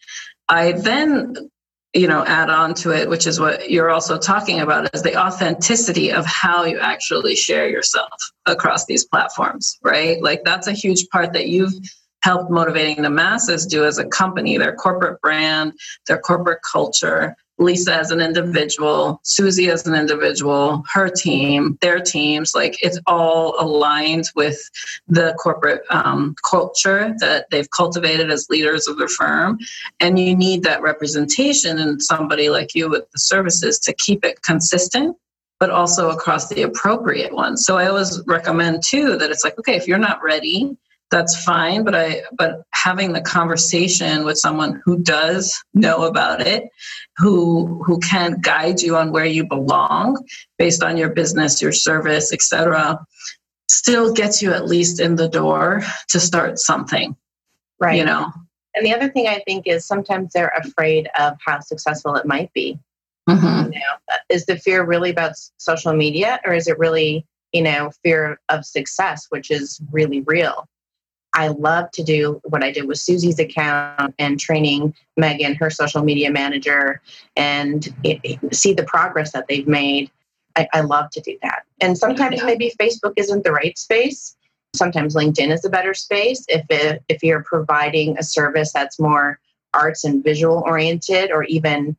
I 0.49 0.71
then 0.71 1.35
you 1.93 2.07
know 2.07 2.23
add 2.25 2.49
on 2.49 2.73
to 2.73 2.91
it 2.91 3.09
which 3.09 3.25
is 3.25 3.39
what 3.39 3.69
you're 3.69 3.89
also 3.89 4.17
talking 4.17 4.59
about 4.59 4.93
is 4.93 5.03
the 5.03 5.17
authenticity 5.17 6.11
of 6.11 6.25
how 6.25 6.65
you 6.65 6.79
actually 6.79 7.35
share 7.35 7.69
yourself 7.69 8.11
across 8.45 8.85
these 8.85 9.05
platforms 9.05 9.77
right? 9.83 10.21
Like 10.21 10.43
that's 10.43 10.67
a 10.67 10.73
huge 10.73 11.07
part 11.09 11.33
that 11.33 11.47
you've 11.47 11.73
helped 12.23 12.51
motivating 12.51 13.03
the 13.03 13.09
masses 13.09 13.65
do 13.65 13.85
as 13.85 13.97
a 13.97 14.05
company 14.05 14.57
their 14.57 14.75
corporate 14.75 15.21
brand 15.21 15.73
their 16.07 16.19
corporate 16.19 16.59
culture 16.69 17.35
Lisa 17.59 17.95
as 17.95 18.11
an 18.11 18.21
individual, 18.21 19.19
Susie 19.23 19.69
as 19.69 19.87
an 19.87 19.95
individual, 19.95 20.83
her 20.93 21.09
team, 21.09 21.77
their 21.81 21.99
teams, 21.99 22.53
like 22.53 22.77
it's 22.83 22.99
all 23.07 23.55
aligned 23.59 24.25
with 24.35 24.69
the 25.07 25.33
corporate 25.39 25.83
um, 25.89 26.35
culture 26.47 27.15
that 27.19 27.49
they've 27.49 27.69
cultivated 27.71 28.29
as 28.31 28.47
leaders 28.49 28.87
of 28.87 28.97
the 28.97 29.07
firm. 29.07 29.59
And 29.99 30.19
you 30.19 30.35
need 30.35 30.63
that 30.63 30.81
representation 30.81 31.79
in 31.79 31.99
somebody 31.99 32.49
like 32.49 32.75
you 32.75 32.89
with 32.89 33.09
the 33.11 33.19
services 33.19 33.79
to 33.79 33.93
keep 33.93 34.23
it 34.23 34.41
consistent 34.41 35.17
but 35.59 35.71
also 35.71 36.11
across 36.11 36.49
the 36.49 36.61
appropriate 36.61 37.33
ones. 37.33 37.65
So 37.65 37.77
I 37.77 37.87
always 37.87 38.21
recommend 38.27 38.83
too 38.83 39.17
that 39.17 39.31
it's 39.31 39.43
like, 39.43 39.57
okay, 39.57 39.75
if 39.75 39.87
you're 39.87 39.97
not 39.97 40.21
ready 40.21 40.77
that's 41.09 41.43
fine 41.43 41.83
but 41.83 41.95
i 41.95 42.21
but 42.37 42.63
having 42.73 43.13
the 43.13 43.21
conversation 43.21 44.25
with 44.25 44.37
someone 44.37 44.81
who 44.83 44.99
does 44.99 45.63
know 45.73 46.05
about 46.05 46.41
it 46.41 46.69
who 47.17 47.81
who 47.83 47.99
can 47.99 48.39
guide 48.41 48.81
you 48.81 48.95
on 48.95 49.11
where 49.11 49.25
you 49.25 49.45
belong 49.47 50.17
based 50.57 50.83
on 50.83 50.97
your 50.97 51.09
business 51.09 51.61
your 51.61 51.71
service 51.71 52.33
etc 52.33 52.99
still 53.69 54.13
gets 54.13 54.41
you 54.41 54.53
at 54.53 54.67
least 54.67 54.99
in 54.99 55.15
the 55.15 55.29
door 55.29 55.81
to 56.09 56.19
start 56.19 56.57
something 56.57 57.15
right. 57.79 57.97
you 57.97 58.05
know? 58.05 58.31
And 58.75 58.85
the 58.85 58.93
other 58.93 59.09
thing 59.09 59.27
i 59.27 59.39
think 59.39 59.67
is 59.67 59.85
sometimes 59.85 60.33
they're 60.33 60.53
afraid 60.57 61.09
of 61.19 61.37
how 61.45 61.59
successful 61.59 62.15
it 62.15 62.25
might 62.25 62.51
be. 62.53 62.79
Mm-hmm. 63.29 63.73
you 63.73 63.79
know, 63.79 64.15
is 64.29 64.45
the 64.45 64.57
fear 64.57 64.85
really 64.85 65.09
about 65.09 65.33
social 65.57 65.93
media 65.93 66.39
or 66.45 66.53
is 66.53 66.67
it 66.67 66.79
really 66.79 67.25
you 67.51 67.61
know 67.61 67.91
fear 68.01 68.39
of 68.47 68.65
success 68.65 69.25
which 69.29 69.51
is 69.51 69.81
really 69.91 70.21
real 70.21 70.65
I 71.37 71.49
love 71.49 71.91
to 71.91 72.03
do 72.03 72.41
what 72.45 72.63
I 72.63 72.71
did 72.71 72.87
with 72.87 72.97
Susie's 72.97 73.37
account 73.37 74.15
and 74.17 74.39
training 74.39 74.95
Megan, 75.17 75.53
her 75.55 75.69
social 75.69 76.03
media 76.03 76.31
manager, 76.31 76.99
and 77.35 77.87
it, 78.03 78.19
it, 78.23 78.55
see 78.55 78.73
the 78.73 78.83
progress 78.83 79.33
that 79.33 79.47
they've 79.47 79.67
made. 79.67 80.09
I, 80.55 80.67
I 80.73 80.81
love 80.81 81.11
to 81.11 81.21
do 81.21 81.37
that. 81.43 81.61
And 81.79 81.95
sometimes 81.95 82.43
maybe 82.43 82.73
Facebook 82.79 83.13
isn't 83.17 83.43
the 83.43 83.51
right 83.51 83.77
space. 83.77 84.35
Sometimes 84.75 85.13
LinkedIn 85.13 85.53
is 85.53 85.63
a 85.63 85.69
better 85.69 85.93
space 85.93 86.43
if 86.49 86.65
it, 86.71 87.03
if 87.07 87.21
you're 87.21 87.43
providing 87.43 88.17
a 88.17 88.23
service 88.23 88.73
that's 88.73 88.99
more 88.99 89.39
arts 89.75 90.03
and 90.03 90.23
visual 90.23 90.63
oriented, 90.65 91.29
or 91.29 91.43
even 91.43 91.95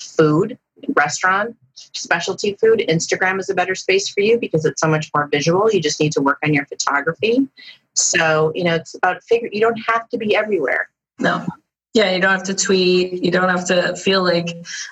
food, 0.00 0.58
restaurant, 0.96 1.56
specialty 1.74 2.54
food. 2.60 2.84
Instagram 2.88 3.38
is 3.38 3.48
a 3.48 3.54
better 3.54 3.76
space 3.76 4.08
for 4.08 4.20
you 4.20 4.38
because 4.38 4.64
it's 4.64 4.80
so 4.80 4.88
much 4.88 5.10
more 5.14 5.28
visual. 5.28 5.70
You 5.70 5.80
just 5.80 6.00
need 6.00 6.12
to 6.12 6.20
work 6.20 6.38
on 6.42 6.52
your 6.52 6.66
photography. 6.66 7.46
So, 7.94 8.52
you 8.54 8.64
know, 8.64 8.74
it's 8.74 8.94
about 8.94 9.22
figure 9.24 9.48
you 9.52 9.60
don't 9.60 9.80
have 9.88 10.08
to 10.10 10.18
be 10.18 10.34
everywhere. 10.34 10.88
No. 11.18 11.46
Yeah, 11.94 12.14
you 12.14 12.22
don't 12.22 12.32
have 12.32 12.44
to 12.44 12.54
tweet. 12.54 13.22
You 13.22 13.30
don't 13.30 13.50
have 13.50 13.66
to 13.66 13.94
feel 13.96 14.22
like, 14.22 14.48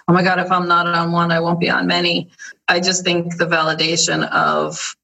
oh 0.07 0.13
my 0.13 0.23
God, 0.23 0.39
if 0.39 0.53
I'm 0.53 0.69
not 0.69 0.87
on 0.87 1.13
one, 1.13 1.33
I 1.33 1.41
won't 1.41 1.59
be 1.59 1.71
on 1.71 1.87
many. 1.87 2.31
I 2.69 2.79
just 2.79 3.05
think 3.05 3.39
the 3.39 3.47
validation 3.47 4.29
of 4.31 4.95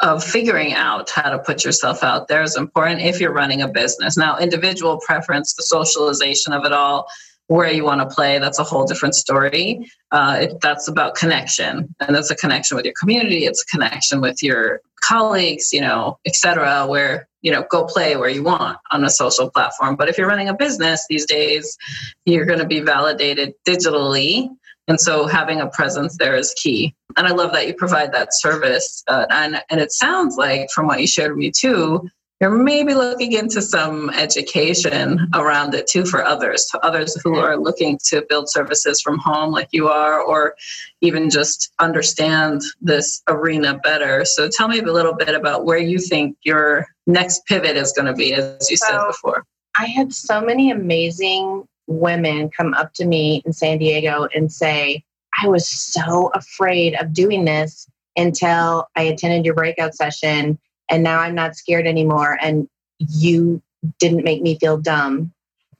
of 0.00 0.22
figuring 0.22 0.74
out 0.74 1.08
how 1.08 1.30
to 1.30 1.38
put 1.38 1.64
yourself 1.64 2.02
out 2.02 2.28
there 2.28 2.42
is 2.42 2.56
important 2.56 3.00
if 3.00 3.18
you're 3.18 3.32
running 3.32 3.62
a 3.62 3.68
business. 3.68 4.16
Now, 4.16 4.38
individual 4.38 5.00
preference, 5.00 5.54
the 5.54 5.62
socialization 5.62 6.52
of 6.52 6.66
it 6.66 6.72
all, 6.72 7.08
where 7.48 7.70
you 7.70 7.84
want 7.84 8.00
to 8.00 8.14
play 8.14 8.38
that's 8.38 8.58
a 8.58 8.64
whole 8.64 8.84
different 8.84 9.14
story. 9.14 9.88
Uh, 10.10 10.38
it, 10.42 10.60
that's 10.60 10.88
about 10.88 11.14
connection 11.14 11.94
and 12.00 12.14
that's 12.14 12.30
a 12.30 12.36
connection 12.36 12.76
with 12.76 12.84
your 12.84 12.94
community 12.98 13.44
it's 13.44 13.62
a 13.62 13.66
connection 13.66 14.20
with 14.20 14.42
your 14.42 14.80
colleagues 15.02 15.72
you 15.72 15.80
know 15.80 16.18
etc 16.26 16.86
where 16.86 17.28
you 17.42 17.52
know 17.52 17.64
go 17.70 17.84
play 17.84 18.16
where 18.16 18.28
you 18.28 18.42
want 18.42 18.78
on 18.90 19.04
a 19.04 19.10
social 19.10 19.50
platform. 19.50 19.96
But 19.96 20.08
if 20.08 20.18
you're 20.18 20.28
running 20.28 20.48
a 20.48 20.54
business 20.54 21.04
these 21.08 21.26
days 21.26 21.76
you're 22.24 22.46
going 22.46 22.58
to 22.58 22.66
be 22.66 22.80
validated 22.80 23.54
digitally 23.66 24.48
and 24.88 25.00
so 25.00 25.26
having 25.26 25.60
a 25.60 25.68
presence 25.68 26.16
there 26.18 26.36
is 26.36 26.54
key. 26.54 26.94
And 27.16 27.26
i 27.26 27.30
love 27.30 27.52
that 27.52 27.66
you 27.66 27.74
provide 27.74 28.12
that 28.12 28.28
service 28.32 29.02
uh, 29.08 29.26
and 29.30 29.62
and 29.70 29.80
it 29.80 29.92
sounds 29.92 30.36
like 30.36 30.70
from 30.70 30.86
what 30.86 31.00
you 31.00 31.06
shared 31.06 31.32
with 31.32 31.38
me 31.38 31.50
too 31.50 32.08
you're 32.40 32.50
maybe 32.50 32.92
looking 32.92 33.32
into 33.32 33.62
some 33.62 34.10
education 34.10 35.28
around 35.34 35.74
it 35.74 35.86
too 35.86 36.04
for 36.04 36.22
others, 36.22 36.66
to 36.66 36.84
others 36.84 37.18
who 37.22 37.36
are 37.36 37.56
looking 37.56 37.98
to 38.04 38.24
build 38.28 38.50
services 38.50 39.00
from 39.00 39.18
home 39.18 39.50
like 39.50 39.68
you 39.72 39.88
are, 39.88 40.20
or 40.20 40.54
even 41.00 41.30
just 41.30 41.72
understand 41.78 42.60
this 42.80 43.22
arena 43.28 43.78
better. 43.82 44.24
So 44.26 44.48
tell 44.48 44.68
me 44.68 44.80
a 44.80 44.82
little 44.82 45.14
bit 45.14 45.34
about 45.34 45.64
where 45.64 45.78
you 45.78 45.98
think 45.98 46.36
your 46.42 46.86
next 47.06 47.46
pivot 47.46 47.76
is 47.76 47.92
going 47.92 48.06
to 48.06 48.14
be, 48.14 48.34
as 48.34 48.70
you 48.70 48.76
so, 48.76 48.86
said 48.86 49.06
before. 49.06 49.44
I 49.78 49.86
had 49.86 50.12
so 50.12 50.42
many 50.42 50.70
amazing 50.70 51.66
women 51.86 52.50
come 52.50 52.74
up 52.74 52.92
to 52.94 53.06
me 53.06 53.42
in 53.46 53.52
San 53.52 53.78
Diego 53.78 54.28
and 54.34 54.52
say, 54.52 55.04
I 55.42 55.48
was 55.48 55.66
so 55.66 56.30
afraid 56.34 56.94
of 57.00 57.14
doing 57.14 57.46
this 57.46 57.88
until 58.16 58.88
I 58.94 59.02
attended 59.02 59.44
your 59.44 59.54
breakout 59.54 59.94
session 59.94 60.58
and 60.88 61.02
now 61.02 61.20
I'm 61.20 61.34
not 61.34 61.56
scared 61.56 61.86
anymore. 61.86 62.38
And 62.40 62.68
you 62.98 63.62
didn't 63.98 64.24
make 64.24 64.42
me 64.42 64.58
feel 64.58 64.78
dumb. 64.78 65.32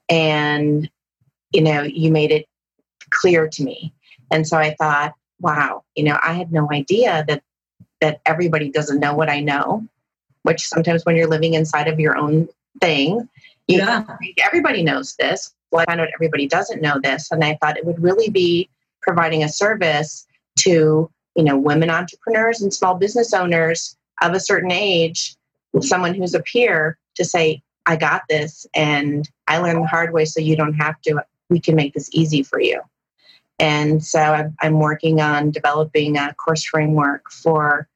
And, 0.09 0.89
you 1.53 1.63
know, 1.63 1.83
you 1.83 2.11
made 2.11 2.31
it 2.31 2.47
clear 3.11 3.49
to 3.49 3.63
me. 3.65 3.93
And 4.31 4.47
so 4.47 4.57
I 4.57 4.75
thought, 4.75 5.15
wow, 5.41 5.85
you 5.95 6.05
know, 6.05 6.19
I 6.23 6.33
had 6.33 6.53
no 6.53 6.69
idea 6.71 7.25
that 7.29 7.43
that 8.01 8.21
everybody 8.27 8.71
doesn't 8.71 9.01
know 9.01 9.15
what 9.15 9.31
I 9.31 9.41
know, 9.41 9.87
which 10.43 10.67
sometimes 10.67 11.05
when 11.07 11.17
you're 11.17 11.29
living 11.29 11.55
inside 11.55 11.89
of 11.89 11.99
your 11.99 12.17
own 12.17 12.47
thing, 12.81 13.27
you 13.69 13.79
yeah. 13.79 14.05
everybody 14.45 14.83
knows 14.83 15.17
this. 15.17 15.55
Well, 15.71 15.83
I 15.83 15.87
found 15.87 16.01
out 16.01 16.09
everybody 16.15 16.47
doesn't 16.47 16.83
know 16.83 17.01
this. 17.03 17.31
And 17.31 17.43
I 17.43 17.59
thought 17.61 17.79
it 17.79 17.87
would 17.87 18.03
really 18.03 18.29
be 18.29 18.69
providing 19.01 19.43
a 19.43 19.49
service 19.49 20.27
to, 20.59 21.11
you 21.35 21.45
know, 21.45 21.57
women 21.57 21.91
entrepreneurs 21.91 22.61
and 22.61 22.73
small 22.73 22.95
business 22.95 23.33
owners 23.33 23.97
of 24.23 24.33
a 24.33 24.41
certain 24.41 24.73
age, 24.73 25.37
someone 25.81 26.15
who's 26.15 26.35
a 26.35 26.43
peer 26.43 26.99
to 27.17 27.25
say, 27.25 27.63
I 27.87 27.97
got 27.97 28.23
this 28.29 28.67
and 28.75 29.29
I 29.47 29.59
learned 29.59 29.83
the 29.83 29.87
hard 29.87 30.13
way 30.13 30.25
so 30.25 30.41
you 30.41 30.57
don't 30.57 30.75
have 30.75 31.01
to. 31.03 31.25
We 31.49 31.61
can 31.61 31.77
make 31.77 31.95
this 31.95 32.11
easy 32.13 32.43
for 32.43 32.61
you. 32.61 32.81
And 33.59 34.05
so 34.05 34.51
I'm 34.61 34.81
working 34.81 35.21
on 35.21 35.51
developing 35.51 36.17
a 36.17 36.35
course 36.35 36.65
framework 36.65 37.31
for 37.31 37.89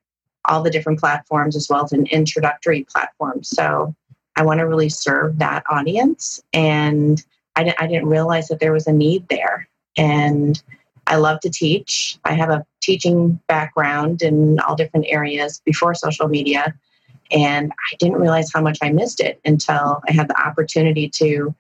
all 0.47 0.63
the 0.63 0.71
different 0.71 1.01
platforms 1.01 1.55
as 1.55 1.69
well 1.69 1.85
as 1.85 1.93
an 1.93 2.07
introductory 2.07 2.85
platform. 2.85 3.43
So 3.43 3.95
I 4.37 4.43
want 4.43 4.61
to 4.61 4.67
really 4.67 4.89
serve 4.89 5.39
that 5.39 5.65
audience. 5.69 6.41
And 6.53 7.23
I, 7.57 7.87
didn't 7.87 8.07
realize 8.09 8.49
that 8.49 8.59
there 8.59 8.73
was 8.73 8.87
a 8.87 8.93
need 8.93 9.29
there. 9.29 9.69
And 9.99 10.63
I 11.11 11.17
love 11.17 11.41
to 11.41 11.51
teach. 11.51 12.19
I 12.25 12.35
have 12.35 12.51
a 12.51 12.65
teaching 12.81 13.41
background 13.49 14.23
in 14.23 14.61
all 14.61 14.77
different 14.77 15.07
areas 15.09 15.61
before 15.65 15.93
social 15.93 16.29
media. 16.29 16.73
And 17.33 17.73
I 17.73 17.97
didn't 17.99 18.21
realize 18.21 18.51
how 18.53 18.61
much 18.61 18.79
I 18.81 18.91
missed 18.91 19.19
it 19.21 19.41
until 19.45 20.01
I 20.09 20.13
had 20.13 20.29
the 20.29 20.41
opportunity 20.41 21.09
to 21.17 21.53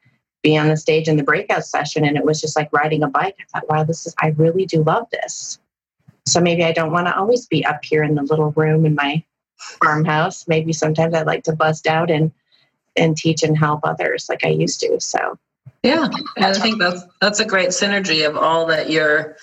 be 0.42 0.57
on 0.57 0.69
the 0.69 0.76
stage 0.76 1.09
in 1.09 1.16
the 1.16 1.25
breakout 1.25 1.66
session. 1.66 2.04
And 2.04 2.16
it 2.16 2.25
was 2.25 2.40
just 2.40 2.57
like 2.57 2.73
riding 2.73 3.02
a 3.02 3.09
bike. 3.09 3.37
I 3.40 3.45
thought, 3.52 3.69
wow, 3.69 3.83
this 3.83 4.07
is, 4.07 4.14
I 4.21 4.28
really 4.28 4.66
do 4.66 4.85
love 4.85 5.07
this. 5.11 5.59
So 6.26 6.40
maybe 6.40 6.62
I 6.64 6.73
don't 6.73 6.92
want 6.92 7.09
to 7.09 7.16
always 7.16 7.47
be 7.47 7.64
up 7.64 7.85
here 7.85 8.04
in 8.04 8.14
the 8.14 8.23
little 8.23 8.52
room 8.52 8.87
in 8.87 8.95
my 8.95 9.23
farmhouse. 9.83 10.47
Maybe 10.47 10.73
sometimes 10.73 11.12
I'd 11.12 11.26
like 11.26 11.42
to 11.45 11.57
bust 11.57 11.88
out 11.88 12.09
and, 12.09 12.30
and 12.97 13.16
teach 13.16 13.42
and 13.42 13.59
help 13.59 13.80
others 13.83 14.26
like 14.28 14.45
I 14.45 14.50
used 14.50 14.78
to. 14.80 15.00
So 15.00 15.38
yeah, 15.83 16.09
and 16.37 16.45
I 16.45 16.55
think 16.55 16.79
that's 16.79 17.03
that's 17.21 17.41
a 17.41 17.45
great 17.45 17.71
synergy 17.71 18.29
of 18.29 18.37
all 18.37 18.67
that 18.67 18.91
you're 18.91 19.37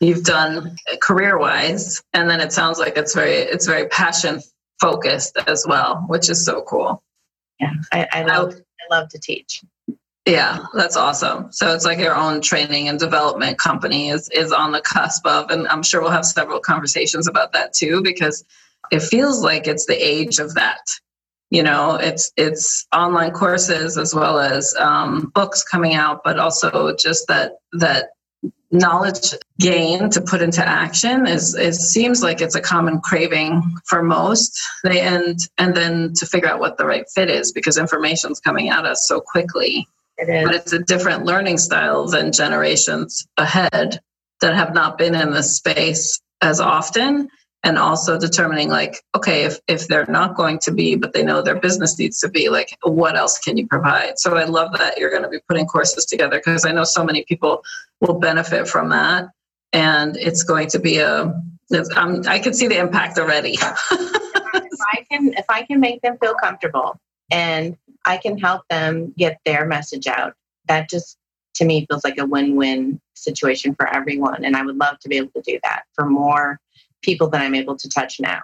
you've 0.00 0.24
done 0.24 0.76
career 1.00 1.38
wise, 1.38 2.02
and 2.12 2.28
then 2.28 2.40
it 2.40 2.52
sounds 2.52 2.78
like 2.78 2.96
it's 2.96 3.14
very 3.14 3.34
it's 3.34 3.66
very 3.66 3.88
passion 3.88 4.40
focused 4.80 5.36
as 5.46 5.64
well, 5.66 6.04
which 6.08 6.28
is 6.28 6.44
so 6.44 6.62
cool. 6.62 7.02
Yeah, 7.58 7.72
I, 7.92 8.06
I 8.12 8.22
love 8.22 8.54
I 8.54 8.94
love 8.94 9.08
to 9.10 9.18
teach. 9.18 9.62
Yeah, 10.26 10.58
that's 10.74 10.96
awesome. 10.96 11.50
So 11.52 11.74
it's 11.74 11.86
like 11.86 11.98
your 11.98 12.14
own 12.14 12.42
training 12.42 12.88
and 12.88 12.98
development 12.98 13.58
company 13.58 14.10
is 14.10 14.28
is 14.28 14.52
on 14.52 14.72
the 14.72 14.82
cusp 14.82 15.26
of, 15.26 15.50
and 15.50 15.66
I'm 15.68 15.82
sure 15.82 16.02
we'll 16.02 16.10
have 16.10 16.26
several 16.26 16.60
conversations 16.60 17.26
about 17.26 17.52
that 17.54 17.72
too, 17.72 18.02
because 18.02 18.44
it 18.90 19.00
feels 19.00 19.42
like 19.42 19.66
it's 19.66 19.86
the 19.86 19.96
age 19.96 20.38
of 20.38 20.54
that 20.54 20.80
you 21.50 21.62
know 21.62 21.96
it's 21.96 22.30
it's 22.36 22.86
online 22.94 23.30
courses 23.32 23.96
as 23.96 24.14
well 24.14 24.38
as 24.38 24.74
um, 24.78 25.30
books 25.34 25.64
coming 25.64 25.94
out 25.94 26.20
but 26.24 26.38
also 26.38 26.94
just 26.96 27.26
that 27.28 27.52
that 27.72 28.10
knowledge 28.70 29.32
gain 29.58 30.10
to 30.10 30.20
put 30.20 30.42
into 30.42 30.66
action 30.66 31.26
is 31.26 31.54
it 31.54 31.72
seems 31.74 32.22
like 32.22 32.42
it's 32.42 32.54
a 32.54 32.60
common 32.60 33.00
craving 33.00 33.62
for 33.86 34.02
most 34.02 34.60
they 34.84 35.00
end 35.00 35.38
and 35.56 35.74
then 35.74 36.12
to 36.14 36.26
figure 36.26 36.48
out 36.48 36.60
what 36.60 36.76
the 36.76 36.84
right 36.84 37.06
fit 37.14 37.30
is 37.30 37.50
because 37.50 37.78
information's 37.78 38.40
coming 38.40 38.68
at 38.68 38.84
us 38.84 39.08
so 39.08 39.20
quickly 39.20 39.88
It 40.18 40.28
is. 40.28 40.44
But 40.44 40.54
it's 40.54 40.72
a 40.74 40.80
different 40.80 41.24
learning 41.24 41.58
style 41.58 42.08
than 42.08 42.30
generations 42.32 43.26
ahead 43.38 44.00
that 44.40 44.54
have 44.54 44.74
not 44.74 44.98
been 44.98 45.14
in 45.14 45.30
this 45.30 45.56
space 45.56 46.20
as 46.42 46.60
often. 46.60 47.28
And 47.64 47.76
also 47.76 48.18
determining, 48.18 48.68
like, 48.68 49.02
okay, 49.16 49.42
if, 49.42 49.58
if 49.66 49.88
they're 49.88 50.06
not 50.06 50.36
going 50.36 50.60
to 50.60 50.70
be, 50.70 50.94
but 50.94 51.12
they 51.12 51.24
know 51.24 51.42
their 51.42 51.58
business 51.58 51.98
needs 51.98 52.20
to 52.20 52.28
be, 52.28 52.48
like, 52.48 52.76
what 52.82 53.16
else 53.16 53.38
can 53.38 53.56
you 53.56 53.66
provide? 53.66 54.18
So 54.18 54.36
I 54.36 54.44
love 54.44 54.72
that 54.78 54.96
you're 54.96 55.10
going 55.10 55.24
to 55.24 55.28
be 55.28 55.40
putting 55.48 55.66
courses 55.66 56.06
together 56.06 56.38
because 56.38 56.64
I 56.64 56.72
know 56.72 56.84
so 56.84 57.04
many 57.04 57.24
people 57.24 57.64
will 58.00 58.20
benefit 58.20 58.68
from 58.68 58.90
that. 58.90 59.26
And 59.72 60.16
it's 60.16 60.44
going 60.44 60.68
to 60.68 60.78
be 60.78 60.98
a, 60.98 61.34
I 61.72 62.38
can 62.38 62.54
see 62.54 62.68
the 62.68 62.78
impact 62.78 63.18
already. 63.18 63.52
if 63.60 64.80
I 64.92 65.04
can, 65.10 65.34
if 65.34 65.46
I 65.48 65.62
can 65.62 65.80
make 65.80 66.00
them 66.00 66.16
feel 66.22 66.34
comfortable 66.34 66.98
and 67.30 67.76
I 68.04 68.18
can 68.18 68.38
help 68.38 68.62
them 68.70 69.12
get 69.18 69.38
their 69.44 69.66
message 69.66 70.06
out, 70.06 70.34
that 70.68 70.88
just 70.88 71.18
to 71.58 71.64
me 71.64 71.86
feels 71.90 72.04
like 72.04 72.18
a 72.18 72.24
win-win 72.24 73.00
situation 73.14 73.74
for 73.74 73.86
everyone 73.88 74.44
and 74.44 74.56
i 74.56 74.62
would 74.62 74.76
love 74.76 74.98
to 75.00 75.08
be 75.08 75.16
able 75.16 75.30
to 75.30 75.42
do 75.42 75.58
that 75.62 75.82
for 75.92 76.06
more 76.06 76.58
people 77.02 77.28
that 77.30 77.40
i'm 77.40 77.54
able 77.54 77.76
to 77.76 77.88
touch 77.88 78.20
now. 78.20 78.40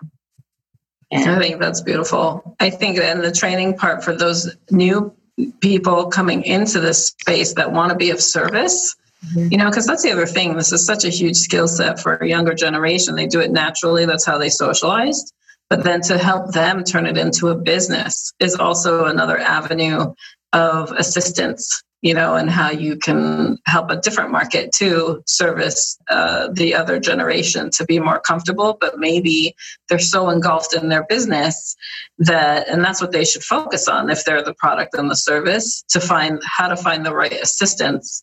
And 1.10 1.30
i 1.30 1.38
think 1.38 1.60
that's 1.60 1.80
beautiful. 1.80 2.56
I 2.60 2.70
think 2.70 2.98
and 2.98 3.22
the 3.22 3.32
training 3.32 3.76
part 3.76 4.02
for 4.02 4.14
those 4.14 4.54
new 4.70 5.14
people 5.60 6.06
coming 6.06 6.42
into 6.44 6.80
this 6.80 7.08
space 7.08 7.54
that 7.54 7.72
want 7.72 7.90
to 7.90 7.96
be 7.96 8.10
of 8.10 8.20
service 8.20 8.94
mm-hmm. 9.26 9.48
you 9.50 9.58
know 9.58 9.68
because 9.68 9.86
that's 9.86 10.02
the 10.02 10.12
other 10.12 10.26
thing. 10.26 10.56
This 10.56 10.72
is 10.72 10.86
such 10.86 11.04
a 11.04 11.08
huge 11.10 11.36
skill 11.36 11.68
set 11.68 12.00
for 12.00 12.16
a 12.16 12.28
younger 12.28 12.54
generation. 12.54 13.14
They 13.14 13.26
do 13.26 13.40
it 13.40 13.50
naturally. 13.50 14.06
That's 14.06 14.24
how 14.24 14.38
they 14.38 14.50
socialized. 14.50 15.32
But 15.70 15.82
then 15.82 16.02
to 16.02 16.18
help 16.18 16.52
them 16.52 16.84
turn 16.84 17.06
it 17.06 17.16
into 17.16 17.48
a 17.48 17.54
business 17.54 18.32
is 18.38 18.54
also 18.54 19.06
another 19.06 19.38
avenue 19.38 20.14
of 20.52 20.92
assistance 20.92 21.82
you 22.04 22.12
know, 22.12 22.36
and 22.36 22.50
how 22.50 22.70
you 22.70 22.98
can 22.98 23.58
help 23.64 23.90
a 23.90 23.96
different 23.96 24.30
market 24.30 24.70
to 24.72 25.22
service 25.26 25.98
uh, 26.10 26.48
the 26.52 26.74
other 26.74 27.00
generation 27.00 27.70
to 27.70 27.84
be 27.86 27.98
more 27.98 28.20
comfortable. 28.20 28.76
But 28.78 28.98
maybe 28.98 29.56
they're 29.88 29.98
so 29.98 30.28
engulfed 30.28 30.74
in 30.74 30.90
their 30.90 31.04
business 31.08 31.74
that, 32.18 32.68
and 32.68 32.84
that's 32.84 33.00
what 33.00 33.12
they 33.12 33.24
should 33.24 33.42
focus 33.42 33.88
on 33.88 34.10
if 34.10 34.22
they're 34.22 34.44
the 34.44 34.52
product 34.52 34.92
and 34.92 35.10
the 35.10 35.16
service 35.16 35.82
to 35.88 35.98
find 35.98 36.42
how 36.44 36.68
to 36.68 36.76
find 36.76 37.06
the 37.06 37.14
right 37.14 37.32
assistance 37.32 38.22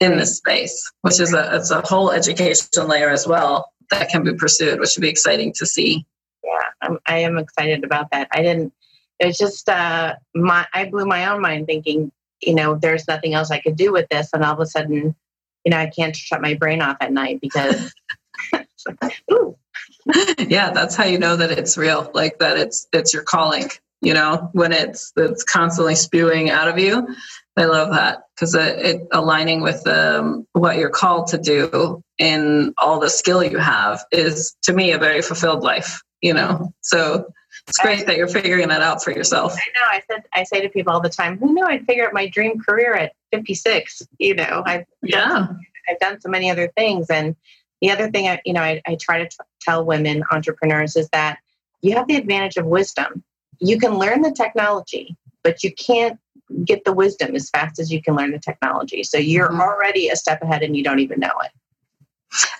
in 0.00 0.16
this 0.16 0.38
space, 0.38 0.90
which 1.02 1.20
is 1.20 1.34
a 1.34 1.54
it's 1.54 1.70
a 1.70 1.82
whole 1.82 2.10
education 2.10 2.88
layer 2.88 3.10
as 3.10 3.26
well 3.26 3.70
that 3.90 4.08
can 4.08 4.24
be 4.24 4.32
pursued, 4.32 4.80
which 4.80 4.96
would 4.96 5.02
be 5.02 5.08
exciting 5.10 5.52
to 5.58 5.66
see. 5.66 6.06
Yeah, 6.42 6.50
I'm, 6.80 6.98
I 7.06 7.18
am 7.18 7.36
excited 7.36 7.84
about 7.84 8.10
that. 8.12 8.28
I 8.32 8.40
didn't. 8.40 8.72
It's 9.20 9.36
just 9.36 9.68
uh, 9.68 10.14
my 10.34 10.66
I 10.72 10.86
blew 10.86 11.04
my 11.04 11.26
own 11.26 11.42
mind 11.42 11.66
thinking 11.66 12.10
you 12.40 12.54
know, 12.54 12.76
there's 12.76 13.08
nothing 13.08 13.34
else 13.34 13.50
I 13.50 13.60
could 13.60 13.76
do 13.76 13.92
with 13.92 14.08
this. 14.10 14.30
And 14.32 14.44
all 14.44 14.54
of 14.54 14.60
a 14.60 14.66
sudden, 14.66 15.14
you 15.64 15.70
know, 15.70 15.78
I 15.78 15.86
can't 15.86 16.14
shut 16.14 16.40
my 16.40 16.54
brain 16.54 16.80
off 16.80 16.96
at 17.00 17.12
night 17.12 17.40
because, 17.40 17.92
ooh. 19.32 19.56
yeah, 20.38 20.70
that's 20.70 20.94
how 20.94 21.04
you 21.04 21.18
know 21.18 21.36
that 21.36 21.50
it's 21.50 21.76
real, 21.76 22.10
like 22.14 22.38
that 22.38 22.56
it's 22.56 22.86
it's 22.92 23.12
your 23.12 23.22
calling. 23.22 23.68
You 24.00 24.14
know, 24.14 24.48
when 24.52 24.72
it's 24.72 25.12
it's 25.16 25.42
constantly 25.42 25.96
spewing 25.96 26.50
out 26.50 26.68
of 26.68 26.78
you. 26.78 27.08
I 27.56 27.64
love 27.64 27.90
that 27.90 28.22
because 28.36 28.54
it, 28.54 28.78
it, 28.78 29.08
aligning 29.10 29.62
with 29.62 29.84
um, 29.88 30.46
what 30.52 30.76
you're 30.76 30.90
called 30.90 31.26
to 31.28 31.38
do 31.38 32.00
in 32.16 32.72
all 32.78 33.00
the 33.00 33.10
skill 33.10 33.42
you 33.42 33.58
have 33.58 34.04
is 34.12 34.54
to 34.62 34.72
me 34.72 34.92
a 34.92 34.98
very 34.98 35.20
fulfilled 35.22 35.64
life. 35.64 36.00
You 36.22 36.34
know, 36.34 36.72
so 36.80 37.26
it's 37.68 37.78
great 37.78 38.06
that 38.06 38.16
you're 38.16 38.28
figuring 38.28 38.68
that 38.68 38.80
out 38.80 39.04
for 39.04 39.10
yourself. 39.10 39.54
I 39.54 39.78
know. 39.78 39.86
I 39.90 40.02
said 40.10 40.24
I 40.32 40.42
say 40.44 40.60
to 40.62 40.68
people 40.68 40.92
all 40.92 41.00
the 41.00 41.10
time, 41.10 41.38
"Who 41.38 41.52
knew 41.52 41.64
I'd 41.64 41.84
figure 41.84 42.06
out 42.06 42.14
my 42.14 42.26
dream 42.26 42.58
career 42.58 42.94
at 42.94 43.12
56?" 43.32 44.02
You 44.18 44.34
know, 44.34 44.62
I've 44.64 44.86
yeah, 45.02 45.28
done, 45.28 45.60
I've 45.88 45.98
done 45.98 46.20
so 46.20 46.30
many 46.30 46.50
other 46.50 46.72
things, 46.76 47.10
and 47.10 47.36
the 47.82 47.90
other 47.90 48.10
thing 48.10 48.26
I, 48.26 48.40
you 48.44 48.54
know, 48.54 48.62
I, 48.62 48.80
I 48.86 48.96
try 49.00 49.18
to 49.18 49.26
t- 49.26 49.36
tell 49.60 49.84
women 49.84 50.24
entrepreneurs 50.30 50.96
is 50.96 51.08
that 51.10 51.38
you 51.82 51.94
have 51.94 52.08
the 52.08 52.16
advantage 52.16 52.56
of 52.56 52.64
wisdom. 52.66 53.22
You 53.60 53.78
can 53.78 53.98
learn 53.98 54.22
the 54.22 54.32
technology, 54.32 55.16
but 55.44 55.62
you 55.62 55.72
can't 55.72 56.18
get 56.64 56.84
the 56.84 56.92
wisdom 56.92 57.36
as 57.36 57.50
fast 57.50 57.78
as 57.78 57.92
you 57.92 58.00
can 58.00 58.16
learn 58.16 58.30
the 58.30 58.38
technology. 58.38 59.02
So 59.02 59.18
you're 59.18 59.48
mm-hmm. 59.48 59.60
already 59.60 60.08
a 60.08 60.16
step 60.16 60.40
ahead, 60.42 60.62
and 60.62 60.74
you 60.74 60.82
don't 60.82 61.00
even 61.00 61.20
know 61.20 61.32
it. 61.44 61.50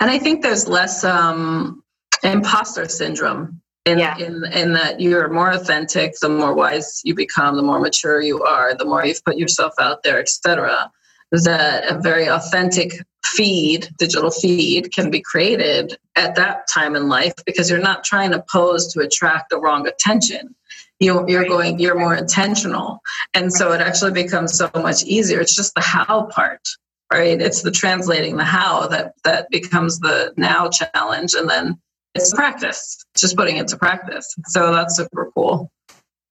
And 0.01 0.11
I 0.11 0.19
think 0.19 0.43
there's 0.43 0.69
less 0.69 1.03
um, 1.03 1.83
imposter 2.23 2.89
syndrome 2.89 3.63
in, 3.89 3.99
yeah. 3.99 4.17
in, 4.19 4.45
in 4.53 4.73
that 4.75 5.01
you're 5.01 5.29
more 5.29 5.51
authentic 5.51 6.15
the 6.21 6.29
more 6.29 6.55
wise 6.55 7.01
you 7.05 7.15
become 7.15 7.57
the 7.57 7.63
more 7.63 7.81
mature 7.81 8.21
you 8.21 8.43
are 8.43 8.75
the 8.75 8.85
more 8.85 9.05
you've 9.05 9.25
put 9.25 9.37
yourself 9.37 9.73
out 9.81 10.03
there 10.03 10.19
etc 10.19 10.91
that 11.33 11.91
a 11.91 12.01
very 12.01 12.29
authentic 12.29 12.93
feed 13.25 13.89
digital 13.99 14.31
feed 14.31 14.93
can 14.95 15.11
be 15.11 15.21
created 15.21 15.97
at 16.17 16.35
that 16.37 16.67
time 16.73 16.97
in 16.97 17.09
life 17.09 17.35
because 17.45 17.69
you're 17.69 17.79
not 17.79 18.05
trying 18.05 18.31
to 18.31 18.43
pose 18.51 18.93
to 18.93 19.01
attract 19.01 19.51
the 19.51 19.61
wrong 19.61 19.87
attention. 19.87 20.55
You, 21.01 21.25
you're 21.29 21.47
going 21.47 21.79
you're 21.79 21.99
more 21.99 22.17
intentional. 22.17 23.01
And 23.35 23.53
so 23.53 23.73
it 23.73 23.81
actually 23.81 24.13
becomes 24.13 24.57
so 24.57 24.71
much 24.75 25.05
easier. 25.05 25.41
It's 25.41 25.55
just 25.55 25.75
the 25.75 25.81
how 25.81 26.27
part 26.27 26.67
right? 27.13 27.41
It's 27.41 27.63
the 27.63 27.71
translating 27.71 28.37
the 28.37 28.45
how 28.45 28.87
that 28.89 29.15
that 29.25 29.49
becomes 29.51 29.99
the 29.99 30.35
now 30.37 30.69
challenge 30.69 31.35
and 31.35 31.49
then 31.49 31.81
it's 32.19 32.35
practice, 32.35 33.05
just 33.17 33.37
putting 33.37 33.57
it 33.57 33.69
to 33.69 33.77
practice. 33.77 34.35
So 34.47 34.73
that's 34.73 34.97
super 34.97 35.31
cool. 35.35 35.71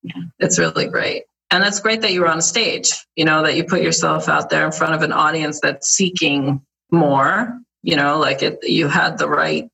Yeah, 0.04 0.22
it's 0.40 0.60
really 0.60 0.88
great. 0.88 1.24
And 1.50 1.64
that's 1.64 1.80
great 1.80 2.02
that 2.02 2.12
you 2.12 2.22
were 2.22 2.28
on 2.28 2.42
stage, 2.42 2.92
you 3.16 3.26
know, 3.26 3.44
that 3.44 3.56
you 3.56 3.64
put 3.64 3.82
yourself 3.82 4.28
out 4.28 4.50
there 4.50 4.66
in 4.66 4.72
front 4.72 4.96
of 4.96 5.02
an 5.02 5.14
audience 5.14 5.60
that's 5.62 5.90
seeking 5.90 6.62
more, 6.92 7.58
you 7.84 7.96
know, 7.96 8.20
like 8.20 8.44
it, 8.44 8.60
you 8.64 8.88
had 8.88 9.18
the 9.18 9.30
right 9.30 9.70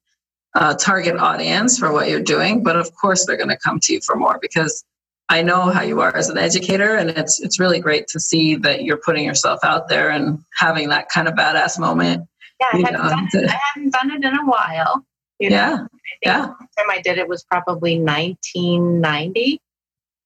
uh, 0.55 0.75
target 0.75 1.17
audience 1.17 1.79
for 1.79 1.91
what 1.91 2.09
you're 2.09 2.21
doing. 2.21 2.63
But 2.63 2.75
of 2.75 2.93
course, 2.95 3.25
they're 3.25 3.37
going 3.37 3.49
to 3.49 3.57
come 3.57 3.79
to 3.81 3.93
you 3.93 4.01
for 4.05 4.15
more 4.15 4.37
because 4.39 4.83
I 5.29 5.41
know 5.41 5.71
how 5.71 5.81
you 5.81 6.01
are 6.01 6.15
as 6.15 6.29
an 6.29 6.37
educator, 6.37 6.95
and 6.95 7.09
it's 7.09 7.39
it's 7.39 7.59
really 7.59 7.79
great 7.79 8.07
to 8.09 8.19
see 8.19 8.55
that 8.57 8.83
you're 8.83 8.97
putting 9.03 9.25
yourself 9.25 9.61
out 9.63 9.87
there 9.87 10.09
and 10.11 10.39
having 10.55 10.89
that 10.89 11.09
kind 11.09 11.27
of 11.27 11.33
badass 11.33 11.79
moment. 11.79 12.27
Yeah, 12.59 12.67
I, 12.71 12.77
haven't, 12.77 12.93
know, 12.93 13.09
done, 13.09 13.29
to, 13.31 13.49
I 13.49 13.59
haven't 13.73 13.93
done 13.93 14.11
it 14.11 14.23
in 14.23 14.37
a 14.37 14.45
while. 14.45 15.05
You 15.43 15.49
know? 15.49 15.55
Yeah. 15.55 15.87
yeah. 16.23 16.45
The 16.47 16.81
time 16.81 16.89
I 16.89 17.01
did 17.01 17.17
it 17.17 17.27
was 17.27 17.43
probably 17.43 17.99
1990 17.99 19.59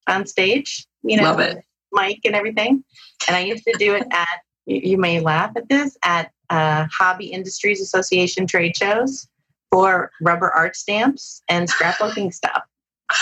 on 0.07 0.27
stage. 0.27 0.85
You 1.01 1.17
know, 1.17 1.23
love 1.23 1.39
it. 1.39 1.63
Mic 1.91 2.19
and 2.23 2.35
everything. 2.35 2.83
And 3.27 3.35
I 3.35 3.39
used 3.39 3.63
to 3.63 3.75
do 3.79 3.95
it 3.95 4.05
at. 4.11 4.27
You 4.67 4.97
may 4.97 5.21
laugh 5.21 5.53
at 5.55 5.69
this 5.69 5.97
at 6.03 6.29
uh, 6.49 6.85
Hobby 6.91 7.27
Industries 7.27 7.81
Association 7.81 8.45
trade 8.45 8.75
shows 8.75 9.27
for 9.71 10.11
rubber 10.21 10.51
art 10.51 10.75
stamps 10.75 11.41
and 11.47 11.67
scrapbooking 11.71 12.33
stuff. 12.33 12.63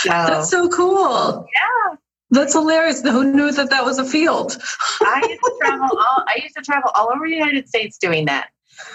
So, 0.02 0.08
That's 0.10 0.50
so 0.50 0.68
cool. 0.68 1.46
Yeah. 1.54 1.96
That's 2.30 2.52
hilarious. 2.52 3.00
Who 3.02 3.32
knew 3.32 3.52
that 3.52 3.70
that 3.70 3.84
was 3.84 3.98
a 3.98 4.04
field? 4.04 4.58
I 5.00 5.24
used 5.28 5.40
to 5.40 5.54
travel 5.62 5.96
all. 5.96 6.24
I 6.26 6.40
used 6.42 6.56
to 6.56 6.62
travel 6.62 6.90
all 6.94 7.10
over 7.14 7.26
the 7.26 7.34
United 7.34 7.68
States 7.68 7.96
doing 7.96 8.26
that, 8.26 8.48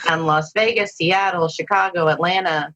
and 0.09 0.27
Las 0.27 0.51
Vegas, 0.53 0.97
Seattle, 0.97 1.47
Chicago, 1.47 2.09
Atlanta, 2.09 2.75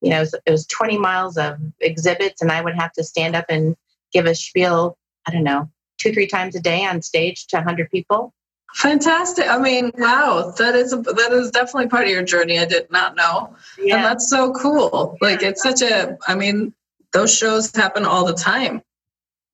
you 0.00 0.10
know, 0.10 0.22
it 0.22 0.50
was, 0.50 0.66
20 0.66 0.98
miles 0.98 1.36
of 1.36 1.58
exhibits, 1.80 2.42
and 2.42 2.52
I 2.52 2.60
would 2.60 2.74
have 2.74 2.92
to 2.92 3.04
stand 3.04 3.34
up 3.34 3.46
and 3.48 3.76
give 4.12 4.26
a 4.26 4.34
spiel, 4.34 4.96
I 5.26 5.32
don't 5.32 5.44
know, 5.44 5.70
two, 5.98 6.12
three 6.12 6.26
times 6.26 6.54
a 6.54 6.60
day 6.60 6.84
on 6.84 7.02
stage 7.02 7.46
to 7.48 7.56
100 7.56 7.90
people. 7.90 8.32
Fantastic. 8.74 9.48
I 9.48 9.58
mean, 9.58 9.90
wow, 9.96 10.52
that 10.58 10.74
is 10.74 10.92
a, 10.92 10.98
that 10.98 11.32
is 11.32 11.50
definitely 11.50 11.88
part 11.88 12.04
of 12.04 12.10
your 12.10 12.22
journey. 12.22 12.58
I 12.58 12.66
did 12.66 12.90
not 12.90 13.16
know. 13.16 13.56
Yeah. 13.78 13.96
And 13.96 14.04
that's 14.04 14.28
so 14.28 14.52
cool. 14.52 15.16
Like 15.20 15.42
it's 15.42 15.62
such 15.62 15.80
a 15.80 16.18
I 16.26 16.34
mean, 16.34 16.74
those 17.12 17.34
shows 17.34 17.74
happen 17.74 18.04
all 18.04 18.26
the 18.26 18.34
time. 18.34 18.82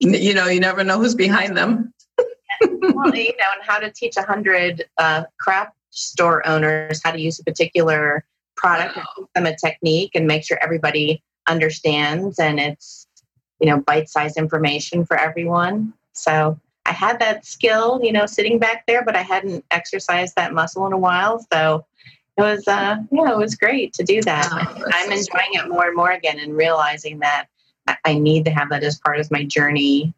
You 0.01 0.35
know, 0.35 0.49
you 0.49 0.59
never 0.59 0.83
know 0.83 0.99
who's 0.99 1.15
behind 1.15 1.57
them. 1.57 1.95
well, 2.61 3.15
you 3.15 3.33
know, 3.39 3.47
and 3.55 3.63
how 3.63 3.79
to 3.79 3.91
teach 3.91 4.17
a 4.17 4.23
hundred 4.23 4.85
uh, 4.99 5.25
craft 5.39 5.73
store 5.91 6.47
owners 6.47 7.01
how 7.03 7.13
to 7.13 7.21
use 7.21 7.39
a 7.39 7.45
particular 7.45 8.25
product 8.65 8.97
wow. 8.97 9.05
and 9.19 9.27
them 9.35 9.47
a 9.47 9.55
technique 9.57 10.13
and 10.15 10.27
make 10.27 10.43
sure 10.43 10.59
everybody 10.63 11.23
understands 11.47 12.39
and 12.39 12.59
it's 12.59 13.07
you 13.61 13.69
know 13.69 13.81
bite-sized 13.81 14.39
information 14.39 15.05
for 15.05 15.19
everyone. 15.19 15.93
So 16.13 16.59
i 16.87 16.93
had 16.93 17.19
that 17.19 17.47
skill 17.47 18.01
you 18.03 18.13
know 18.13 18.27
sitting 18.27 18.59
back 18.59 18.85
there 18.87 19.03
but 19.03 19.17
i 19.17 19.23
hadn't 19.23 19.65
exercised 19.71 20.35
that 20.37 20.53
muscle 20.55 20.87
in 20.87 20.93
a 20.95 20.99
while. 20.99 21.45
So 21.53 21.85
it 22.39 22.43
was 22.43 22.67
uh 22.67 22.97
yeah 23.13 23.31
it 23.33 23.37
was 23.37 23.55
great 23.55 23.93
to 23.95 24.03
do 24.03 24.23
that. 24.23 24.49
Oh, 24.51 24.85
i'm 24.95 25.13
enjoying 25.13 25.53
it 25.53 25.69
more 25.69 25.87
and 25.87 25.97
more 25.97 26.13
again 26.13 26.39
and 26.39 26.57
realizing 26.57 27.19
that 27.19 27.47
i 28.05 28.15
need 28.15 28.47
to 28.47 28.51
have 28.51 28.71
that 28.71 28.83
as 28.83 28.99
part 28.99 29.21
of 29.21 29.31
my 29.31 29.45
journey 29.45 30.15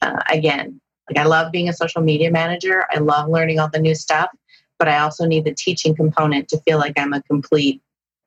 uh, 0.00 0.22
again. 0.30 0.80
Like 1.08 1.18
i 1.18 1.26
love 1.26 1.50
being 1.50 1.68
a 1.68 1.72
social 1.72 2.02
media 2.02 2.30
manager. 2.30 2.84
I 2.94 2.98
love 3.00 3.28
learning 3.28 3.58
all 3.58 3.68
the 3.68 3.80
new 3.80 3.96
stuff 3.96 4.30
but 4.78 4.88
I 4.88 4.98
also 4.98 5.24
need 5.24 5.44
the 5.44 5.54
teaching 5.54 5.94
component 5.94 6.48
to 6.48 6.58
feel 6.60 6.78
like 6.78 6.98
I'm 6.98 7.12
a 7.12 7.22
complete, 7.22 7.80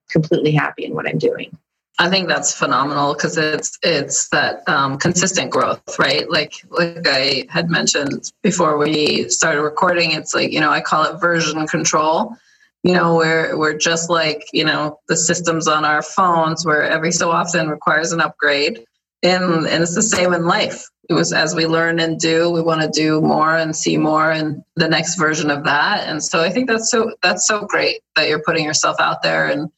completely 0.10 0.51
happy 0.51 0.86
in 0.86 0.93
what 0.93 1.07
I'm 1.07 1.17
doing. 1.17 1.57
I 1.99 2.10
think 2.10 2.27
that's 2.27 2.53
phenomenal 2.53 3.13
because 3.13 3.38
it's 3.38 3.79
it's 3.81 4.29
that 4.29 4.67
um, 4.69 4.99
consistent 4.99 5.49
growth, 5.49 5.97
right? 5.97 6.29
Like 6.29 6.53
like 6.69 7.07
I 7.07 7.47
had 7.49 7.71
mentioned 7.71 8.31
before 8.43 8.77
we 8.77 9.27
started 9.29 9.63
recording, 9.63 10.12
it's 10.12 10.36
like 10.36 10.51
you 10.51 10.60
know 10.60 10.69
I 10.69 10.81
call 10.81 11.05
it 11.05 11.19
version 11.19 11.65
control. 11.67 12.36
You 12.83 12.93
know, 12.93 13.15
we're 13.15 13.57
we're 13.57 13.77
just 13.77 14.12
like 14.12 14.47
you 14.53 14.63
know 14.63 14.99
the 15.07 15.17
systems 15.17 15.67
on 15.67 15.86
our 15.86 16.03
phones, 16.03 16.65
where 16.65 16.83
every 16.83 17.12
so 17.12 17.31
often 17.31 17.67
requires 17.67 18.12
an 18.12 18.21
upgrade, 18.21 18.86
and 19.23 19.65
and 19.67 19.84
it's 19.84 19.95
the 19.95 20.01
same 20.01 20.34
in 20.34 20.45
life. 20.45 20.86
It 21.10 21.13
was 21.13 21.32
as 21.32 21.56
we 21.56 21.65
learn 21.65 21.99
and 21.99 22.19
do, 22.19 22.49
we 22.49 22.62
want 22.62 22.82
to 22.82 22.89
do 22.89 23.21
more 23.21 23.58
and 23.58 23.75
see 23.75 23.97
more, 23.97 24.32
and 24.32 24.63
the 24.75 24.88
next 24.88 25.15
version 25.15 25.49
of 25.49 25.63
that. 25.63 26.08
And 26.08 26.23
so 26.23 26.41
I 26.41 26.49
think 26.49 26.67
that's 26.67 26.91
so 26.91 27.13
that's 27.23 27.47
so 27.47 27.65
great 27.65 28.01
that 28.15 28.27
you're 28.27 28.43
putting 28.43 28.65
yourself 28.65 28.97
out 28.99 29.23
there 29.23 29.47
and 29.47 29.69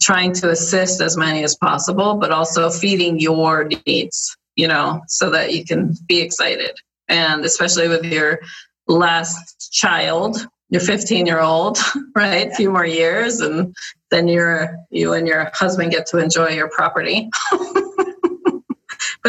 trying 0.00 0.32
to 0.32 0.50
assist 0.50 1.00
as 1.00 1.16
many 1.16 1.42
as 1.42 1.56
possible, 1.56 2.14
but 2.14 2.30
also 2.30 2.70
feeding 2.70 3.18
your 3.18 3.68
needs, 3.86 4.36
you 4.54 4.68
know, 4.68 5.02
so 5.08 5.30
that 5.30 5.54
you 5.54 5.64
can 5.64 5.94
be 6.06 6.20
excited. 6.20 6.76
And 7.08 7.44
especially 7.44 7.88
with 7.88 8.04
your 8.04 8.40
last 8.86 9.72
child, 9.72 10.46
your 10.70 10.80
15 10.80 11.26
year 11.26 11.40
old, 11.40 11.78
right? 12.14 12.48
A 12.48 12.54
few 12.54 12.70
more 12.70 12.86
years, 12.86 13.40
and 13.40 13.74
then 14.10 14.28
you're, 14.28 14.76
you 14.90 15.14
and 15.14 15.26
your 15.26 15.50
husband 15.54 15.90
get 15.90 16.06
to 16.06 16.18
enjoy 16.18 16.50
your 16.50 16.70
property. 16.70 17.28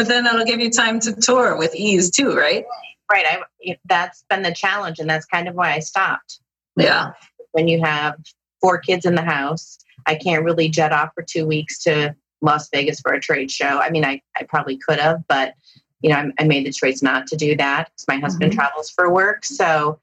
but 0.00 0.08
then 0.08 0.24
it'll 0.24 0.46
give 0.46 0.60
you 0.60 0.70
time 0.70 0.98
to 0.98 1.12
tour 1.12 1.58
with 1.58 1.74
ease 1.74 2.10
too, 2.10 2.34
right? 2.34 2.64
Right. 3.12 3.26
I, 3.28 3.76
that's 3.84 4.24
been 4.30 4.40
the 4.40 4.50
challenge, 4.50 4.98
and 4.98 5.10
that's 5.10 5.26
kind 5.26 5.46
of 5.46 5.54
why 5.54 5.74
I 5.74 5.80
stopped. 5.80 6.40
Yeah. 6.74 7.12
When 7.52 7.68
you 7.68 7.82
have 7.82 8.14
four 8.62 8.78
kids 8.78 9.04
in 9.04 9.14
the 9.14 9.20
house, 9.20 9.76
I 10.06 10.14
can't 10.14 10.42
really 10.42 10.70
jet 10.70 10.90
off 10.90 11.10
for 11.14 11.22
two 11.22 11.46
weeks 11.46 11.82
to 11.82 12.16
Las 12.40 12.70
Vegas 12.72 13.02
for 13.02 13.12
a 13.12 13.20
trade 13.20 13.50
show. 13.50 13.78
I 13.78 13.90
mean, 13.90 14.06
I, 14.06 14.22
I 14.34 14.44
probably 14.44 14.78
could 14.78 14.98
have, 14.98 15.22
but 15.28 15.52
you 16.00 16.08
know, 16.08 16.16
I, 16.16 16.30
I 16.38 16.44
made 16.44 16.64
the 16.64 16.72
choice 16.72 17.02
not 17.02 17.26
to 17.26 17.36
do 17.36 17.54
that 17.58 17.90
because 17.90 18.08
my 18.08 18.16
husband 18.16 18.52
mm-hmm. 18.52 18.58
travels 18.58 18.88
for 18.88 19.12
work. 19.12 19.44
So 19.44 20.00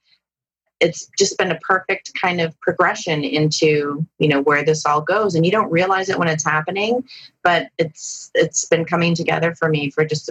it's 0.80 1.10
just 1.18 1.38
been 1.38 1.52
a 1.52 1.60
perfect 1.60 2.12
kind 2.20 2.40
of 2.40 2.60
progression 2.62 3.24
into 3.24 4.06
you 4.20 4.28
know 4.28 4.42
where 4.42 4.64
this 4.64 4.86
all 4.86 5.02
goes 5.02 5.36
and 5.36 5.46
you 5.46 5.52
don't 5.52 5.72
realize 5.72 6.10
it 6.10 6.20
when 6.20 6.28
it's 6.28 6.46
happening 6.46 7.04
but 7.44 7.70
it's 7.78 8.30
it's 8.36 8.66
been 8.66 8.86
coming 8.86 9.16
together 9.16 9.56
for 9.56 9.70
me 9.70 9.90
for 9.90 10.06
just 10.06 10.30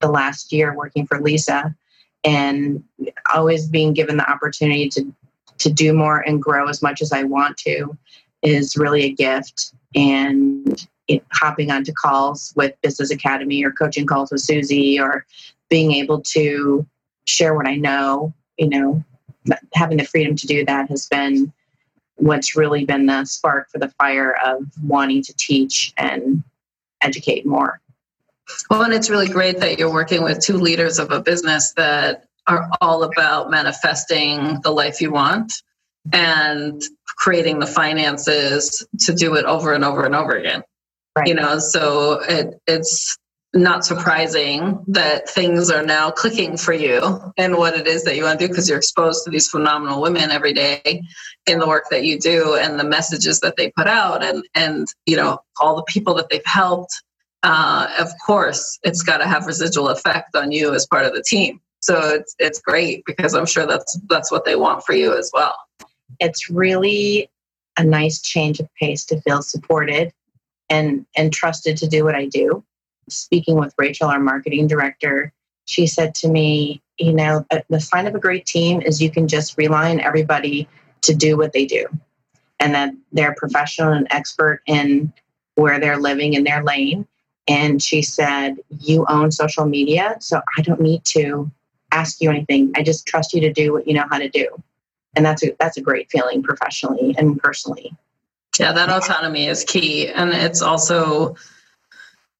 the 0.00 0.10
last 0.10 0.52
year 0.52 0.74
working 0.74 1.06
for 1.06 1.20
lisa 1.20 1.74
and 2.24 2.82
always 3.34 3.66
being 3.66 3.92
given 3.92 4.16
the 4.16 4.30
opportunity 4.30 4.88
to 4.88 5.12
to 5.58 5.72
do 5.72 5.92
more 5.92 6.20
and 6.20 6.40
grow 6.40 6.68
as 6.68 6.82
much 6.82 7.02
as 7.02 7.12
i 7.12 7.22
want 7.22 7.56
to 7.56 7.96
is 8.42 8.76
really 8.76 9.04
a 9.04 9.12
gift. 9.12 9.72
And 9.94 10.86
it, 11.08 11.24
hopping 11.32 11.70
onto 11.70 11.92
calls 11.92 12.52
with 12.56 12.74
Business 12.82 13.10
Academy 13.10 13.64
or 13.64 13.72
coaching 13.72 14.06
calls 14.06 14.30
with 14.30 14.42
Susie 14.42 15.00
or 15.00 15.24
being 15.70 15.92
able 15.92 16.20
to 16.20 16.86
share 17.26 17.54
what 17.54 17.66
I 17.66 17.76
know, 17.76 18.34
you 18.58 18.68
know, 18.68 19.04
having 19.74 19.98
the 19.98 20.04
freedom 20.04 20.36
to 20.36 20.46
do 20.46 20.64
that 20.64 20.88
has 20.88 21.06
been 21.06 21.52
what's 22.16 22.56
really 22.56 22.84
been 22.84 23.06
the 23.06 23.24
spark 23.24 23.70
for 23.70 23.78
the 23.78 23.88
fire 23.90 24.36
of 24.44 24.64
wanting 24.82 25.22
to 25.22 25.34
teach 25.36 25.92
and 25.96 26.42
educate 27.00 27.46
more. 27.46 27.80
Well, 28.70 28.82
and 28.82 28.92
it's 28.92 29.10
really 29.10 29.28
great 29.28 29.60
that 29.60 29.78
you're 29.78 29.92
working 29.92 30.22
with 30.22 30.40
two 30.40 30.56
leaders 30.56 30.98
of 30.98 31.10
a 31.10 31.20
business 31.20 31.72
that 31.72 32.24
are 32.46 32.68
all 32.80 33.02
about 33.04 33.50
manifesting 33.50 34.60
the 34.62 34.70
life 34.70 35.00
you 35.00 35.12
want 35.12 35.62
and 36.12 36.82
creating 37.04 37.58
the 37.58 37.66
finances 37.66 38.86
to 39.00 39.14
do 39.14 39.34
it 39.34 39.44
over 39.44 39.74
and 39.74 39.84
over 39.84 40.04
and 40.04 40.14
over 40.14 40.32
again. 40.32 40.62
Right. 41.16 41.28
You 41.28 41.34
know, 41.34 41.58
so 41.58 42.20
it, 42.26 42.60
it's 42.66 43.18
not 43.54 43.84
surprising 43.84 44.84
that 44.86 45.28
things 45.28 45.70
are 45.70 45.82
now 45.82 46.10
clicking 46.10 46.56
for 46.56 46.74
you 46.74 47.32
and 47.38 47.56
what 47.56 47.74
it 47.74 47.86
is 47.86 48.04
that 48.04 48.14
you 48.14 48.24
want 48.24 48.38
to 48.38 48.46
do 48.46 48.52
because 48.52 48.68
you're 48.68 48.78
exposed 48.78 49.24
to 49.24 49.30
these 49.30 49.48
phenomenal 49.48 50.02
women 50.02 50.30
every 50.30 50.52
day 50.52 51.02
in 51.46 51.58
the 51.58 51.66
work 51.66 51.84
that 51.90 52.04
you 52.04 52.18
do 52.18 52.56
and 52.56 52.78
the 52.78 52.84
messages 52.84 53.40
that 53.40 53.56
they 53.56 53.70
put 53.70 53.86
out 53.86 54.22
and 54.22 54.44
and 54.54 54.86
you 55.06 55.16
know 55.16 55.38
all 55.60 55.76
the 55.76 55.84
people 55.84 56.12
that 56.14 56.28
they've 56.28 56.44
helped 56.44 57.02
uh, 57.42 57.88
of 57.98 58.08
course 58.24 58.78
it's 58.82 59.02
got 59.02 59.18
to 59.18 59.26
have 59.26 59.46
residual 59.46 59.88
effect 59.88 60.36
on 60.36 60.52
you 60.52 60.74
as 60.74 60.86
part 60.86 61.06
of 61.06 61.14
the 61.14 61.22
team 61.22 61.58
so 61.80 62.14
it's 62.14 62.34
it's 62.38 62.60
great 62.60 63.02
because 63.06 63.34
i'm 63.34 63.46
sure 63.46 63.66
that's 63.66 63.98
that's 64.10 64.30
what 64.30 64.44
they 64.44 64.56
want 64.56 64.84
for 64.84 64.92
you 64.92 65.16
as 65.16 65.30
well 65.32 65.56
it's 66.20 66.50
really 66.50 67.30
a 67.78 67.84
nice 67.84 68.20
change 68.20 68.60
of 68.60 68.68
pace 68.74 69.04
to 69.06 69.20
feel 69.22 69.40
supported 69.40 70.12
and 70.68 71.06
and 71.16 71.32
trusted 71.32 71.76
to 71.78 71.86
do 71.86 72.04
what 72.04 72.14
I 72.14 72.26
do. 72.26 72.64
Speaking 73.08 73.56
with 73.56 73.74
Rachel, 73.78 74.08
our 74.08 74.20
marketing 74.20 74.66
director, 74.66 75.32
she 75.64 75.86
said 75.86 76.14
to 76.16 76.28
me, 76.28 76.82
you 76.98 77.12
know, 77.12 77.44
uh, 77.50 77.60
the 77.68 77.80
sign 77.80 78.06
of 78.06 78.14
a 78.14 78.18
great 78.18 78.46
team 78.46 78.80
is 78.80 79.00
you 79.00 79.10
can 79.10 79.28
just 79.28 79.56
rely 79.58 79.90
on 79.90 80.00
everybody 80.00 80.68
to 81.02 81.14
do 81.14 81.36
what 81.36 81.52
they 81.52 81.66
do 81.66 81.86
and 82.58 82.74
that 82.74 82.92
they're 83.12 83.34
professional 83.36 83.92
and 83.92 84.06
expert 84.10 84.62
in 84.66 85.12
where 85.54 85.78
they're 85.78 85.98
living 85.98 86.34
in 86.34 86.44
their 86.44 86.62
lane. 86.62 87.06
And 87.46 87.82
she 87.82 88.02
said, 88.02 88.56
You 88.80 89.06
own 89.08 89.30
social 89.30 89.64
media, 89.64 90.16
so 90.20 90.40
I 90.56 90.62
don't 90.62 90.80
need 90.80 91.04
to 91.06 91.50
ask 91.92 92.20
you 92.20 92.30
anything. 92.30 92.72
I 92.76 92.82
just 92.82 93.06
trust 93.06 93.32
you 93.32 93.40
to 93.42 93.52
do 93.52 93.72
what 93.72 93.86
you 93.86 93.94
know 93.94 94.06
how 94.10 94.18
to 94.18 94.28
do 94.28 94.62
and 95.18 95.26
that's 95.26 95.42
a 95.42 95.54
that's 95.58 95.76
a 95.76 95.80
great 95.80 96.10
feeling 96.10 96.42
professionally 96.42 97.14
and 97.18 97.38
personally 97.40 97.92
yeah 98.58 98.72
that 98.72 98.88
autonomy 98.88 99.46
is 99.46 99.64
key 99.64 100.08
and 100.08 100.30
it's 100.30 100.62
also 100.62 101.34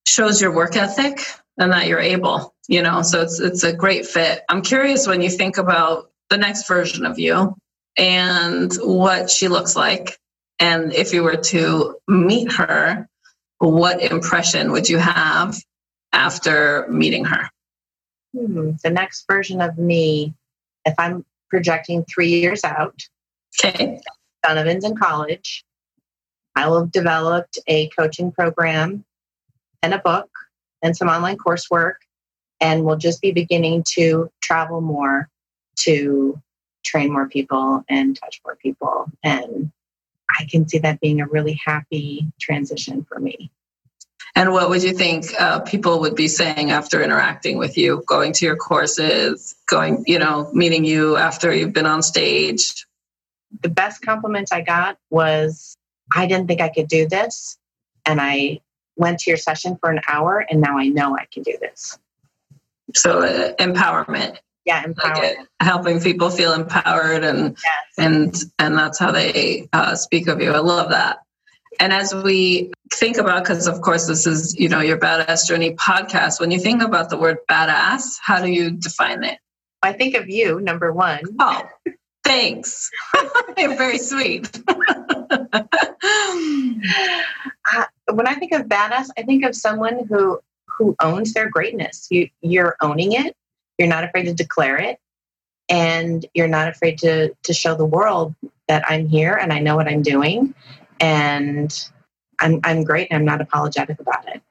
shows 0.08 0.40
your 0.40 0.52
work 0.52 0.76
ethic 0.76 1.20
and 1.58 1.72
that 1.72 1.86
you're 1.86 2.00
able 2.00 2.54
you 2.68 2.82
know 2.82 3.02
so 3.02 3.22
it's 3.22 3.40
it's 3.40 3.64
a 3.64 3.72
great 3.72 4.06
fit 4.06 4.42
i'm 4.48 4.62
curious 4.62 5.06
when 5.06 5.20
you 5.20 5.30
think 5.30 5.58
about 5.58 6.10
the 6.30 6.36
next 6.36 6.66
version 6.66 7.04
of 7.04 7.18
you 7.18 7.54
and 7.96 8.72
what 8.76 9.30
she 9.30 9.48
looks 9.48 9.76
like 9.76 10.18
and 10.60 10.92
if 10.92 11.12
you 11.12 11.22
were 11.22 11.36
to 11.36 11.96
meet 12.06 12.50
her 12.52 13.08
what 13.58 14.02
impression 14.02 14.72
would 14.72 14.88
you 14.88 14.98
have 14.98 15.56
after 16.12 16.86
meeting 16.88 17.24
her 17.24 17.50
hmm, 18.36 18.72
the 18.82 18.90
next 18.90 19.24
version 19.28 19.60
of 19.60 19.76
me 19.78 20.34
if 20.84 20.94
i'm 20.98 21.24
projecting 21.48 22.04
three 22.04 22.28
years 22.28 22.64
out. 22.64 23.00
Okay. 23.64 24.00
Donovan's 24.42 24.84
in 24.84 24.96
college. 24.96 25.64
I 26.54 26.68
will 26.68 26.80
have 26.80 26.92
developed 26.92 27.58
a 27.66 27.88
coaching 27.88 28.32
program 28.32 29.04
and 29.82 29.94
a 29.94 29.98
book 29.98 30.30
and 30.82 30.96
some 30.96 31.08
online 31.08 31.36
coursework, 31.36 31.94
and 32.60 32.84
we'll 32.84 32.96
just 32.96 33.20
be 33.20 33.32
beginning 33.32 33.84
to 33.94 34.30
travel 34.40 34.80
more 34.80 35.28
to 35.76 36.40
train 36.84 37.12
more 37.12 37.28
people 37.28 37.84
and 37.88 38.16
touch 38.16 38.40
more 38.44 38.56
people. 38.56 39.06
And 39.22 39.70
I 40.38 40.44
can 40.50 40.68
see 40.68 40.78
that 40.78 41.00
being 41.00 41.20
a 41.20 41.26
really 41.26 41.60
happy 41.64 42.30
transition 42.40 43.04
for 43.04 43.18
me. 43.18 43.50
And 44.34 44.52
what 44.52 44.68
would 44.68 44.82
you 44.82 44.92
think 44.92 45.26
uh, 45.38 45.60
people 45.60 46.00
would 46.00 46.14
be 46.14 46.28
saying 46.28 46.70
after 46.70 47.02
interacting 47.02 47.58
with 47.58 47.76
you, 47.76 48.04
going 48.06 48.32
to 48.34 48.44
your 48.44 48.56
courses, 48.56 49.56
going, 49.66 50.04
you 50.06 50.18
know, 50.18 50.50
meeting 50.52 50.84
you 50.84 51.16
after 51.16 51.52
you've 51.52 51.72
been 51.72 51.86
on 51.86 52.02
stage? 52.02 52.86
The 53.62 53.68
best 53.68 54.02
compliment 54.02 54.50
I 54.52 54.60
got 54.60 54.98
was, 55.10 55.76
I 56.14 56.26
didn't 56.26 56.46
think 56.46 56.60
I 56.60 56.68
could 56.68 56.88
do 56.88 57.08
this. 57.08 57.58
And 58.04 58.20
I 58.20 58.60
went 58.98 59.20
to 59.20 59.30
your 59.30 59.38
session 59.38 59.76
for 59.80 59.90
an 59.90 60.00
hour 60.08 60.44
and 60.50 60.60
now 60.60 60.78
I 60.78 60.88
know 60.88 61.16
I 61.16 61.26
can 61.32 61.42
do 61.42 61.56
this. 61.60 61.98
So, 62.94 63.22
uh, 63.22 63.54
empowerment. 63.54 64.38
Yeah, 64.64 64.84
empowerment. 64.84 65.36
Like 65.38 65.46
helping 65.60 66.00
people 66.00 66.30
feel 66.30 66.52
empowered 66.52 67.24
and 67.24 67.56
yes. 67.64 67.94
and 67.96 68.34
and 68.58 68.76
that's 68.76 68.98
how 68.98 69.12
they 69.12 69.68
uh, 69.72 69.94
speak 69.94 70.28
of 70.28 70.42
you. 70.42 70.52
I 70.52 70.58
love 70.58 70.90
that. 70.90 71.20
And 71.80 71.92
as 71.92 72.14
we 72.14 72.72
think 72.92 73.18
about, 73.18 73.44
because 73.44 73.66
of 73.66 73.80
course 73.80 74.06
this 74.06 74.26
is, 74.26 74.58
you 74.58 74.68
know, 74.68 74.80
your 74.80 74.98
badass 74.98 75.46
journey 75.46 75.74
podcast, 75.74 76.40
when 76.40 76.50
you 76.50 76.58
think 76.58 76.82
about 76.82 77.08
the 77.08 77.16
word 77.16 77.38
badass, 77.48 78.18
how 78.20 78.42
do 78.42 78.48
you 78.48 78.72
define 78.72 79.22
it? 79.22 79.38
I 79.82 79.92
think 79.92 80.16
of 80.16 80.28
you, 80.28 80.60
number 80.60 80.92
one. 80.92 81.20
Oh, 81.38 81.62
thanks. 82.24 82.90
You're 83.56 83.76
very 83.76 83.98
sweet. 83.98 84.60
uh, 85.52 85.64
when 88.12 88.26
I 88.26 88.34
think 88.34 88.52
of 88.52 88.62
badass, 88.62 89.08
I 89.16 89.22
think 89.22 89.44
of 89.44 89.54
someone 89.54 90.06
who 90.06 90.40
who 90.66 90.94
owns 91.02 91.32
their 91.32 91.48
greatness. 91.48 92.08
You 92.10 92.28
you're 92.40 92.76
owning 92.80 93.12
it. 93.12 93.34
You're 93.78 93.88
not 93.88 94.04
afraid 94.04 94.24
to 94.24 94.34
declare 94.34 94.76
it, 94.76 94.98
and 95.68 96.24
you're 96.34 96.48
not 96.48 96.68
afraid 96.68 96.98
to 96.98 97.34
to 97.42 97.52
show 97.52 97.74
the 97.74 97.86
world 97.86 98.34
that 98.68 98.84
I'm 98.88 99.08
here 99.08 99.34
and 99.34 99.52
I 99.52 99.60
know 99.60 99.76
what 99.76 99.88
I'm 99.88 100.02
doing 100.02 100.54
and 101.00 101.72
I'm 102.38 102.60
I'm 102.64 102.84
great 102.84 103.08
and 103.10 103.18
I'm 103.18 103.24
not 103.24 103.40
apologetic 103.40 104.00
about 104.00 104.28
it. 104.28 104.42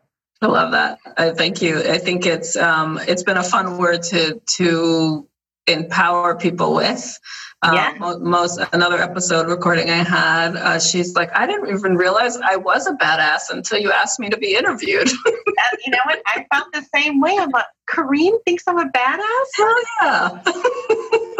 I 0.41 0.47
love 0.47 0.71
that. 0.71 0.99
I 1.17 1.31
thank 1.31 1.61
you. 1.61 1.79
I 1.79 1.97
think 1.97 2.25
it's 2.25 2.55
um, 2.55 2.99
it's 3.07 3.23
been 3.23 3.37
a 3.37 3.43
fun 3.43 3.77
word 3.77 4.03
to 4.03 4.41
to 4.57 5.27
empower 5.67 6.35
people 6.35 6.73
with. 6.73 7.19
Um, 7.63 7.73
yeah. 7.73 8.15
most 8.19 8.59
another 8.71 9.01
episode 9.01 9.47
recording 9.47 9.89
I 9.89 10.03
had, 10.03 10.55
uh, 10.55 10.79
she's 10.79 11.15
like, 11.15 11.35
I 11.35 11.47
didn't 11.47 11.75
even 11.75 11.95
realize 11.95 12.37
I 12.37 12.55
was 12.55 12.85
a 12.85 12.93
badass 12.93 13.49
until 13.49 13.79
you 13.79 13.91
asked 13.91 14.19
me 14.19 14.29
to 14.29 14.37
be 14.37 14.55
interviewed. 14.55 15.09
you 15.25 15.91
know 15.91 15.97
what? 16.05 16.21
I 16.27 16.45
felt 16.53 16.71
the 16.71 16.85
same 16.93 17.19
way. 17.19 17.35
I'm 17.39 17.49
like, 17.49 17.65
Kareen 17.89 18.37
thinks 18.45 18.63
I'm 18.67 18.77
a 18.77 18.87
badass. 18.91 19.45
Hell 19.55 19.75
yeah, 20.03 20.41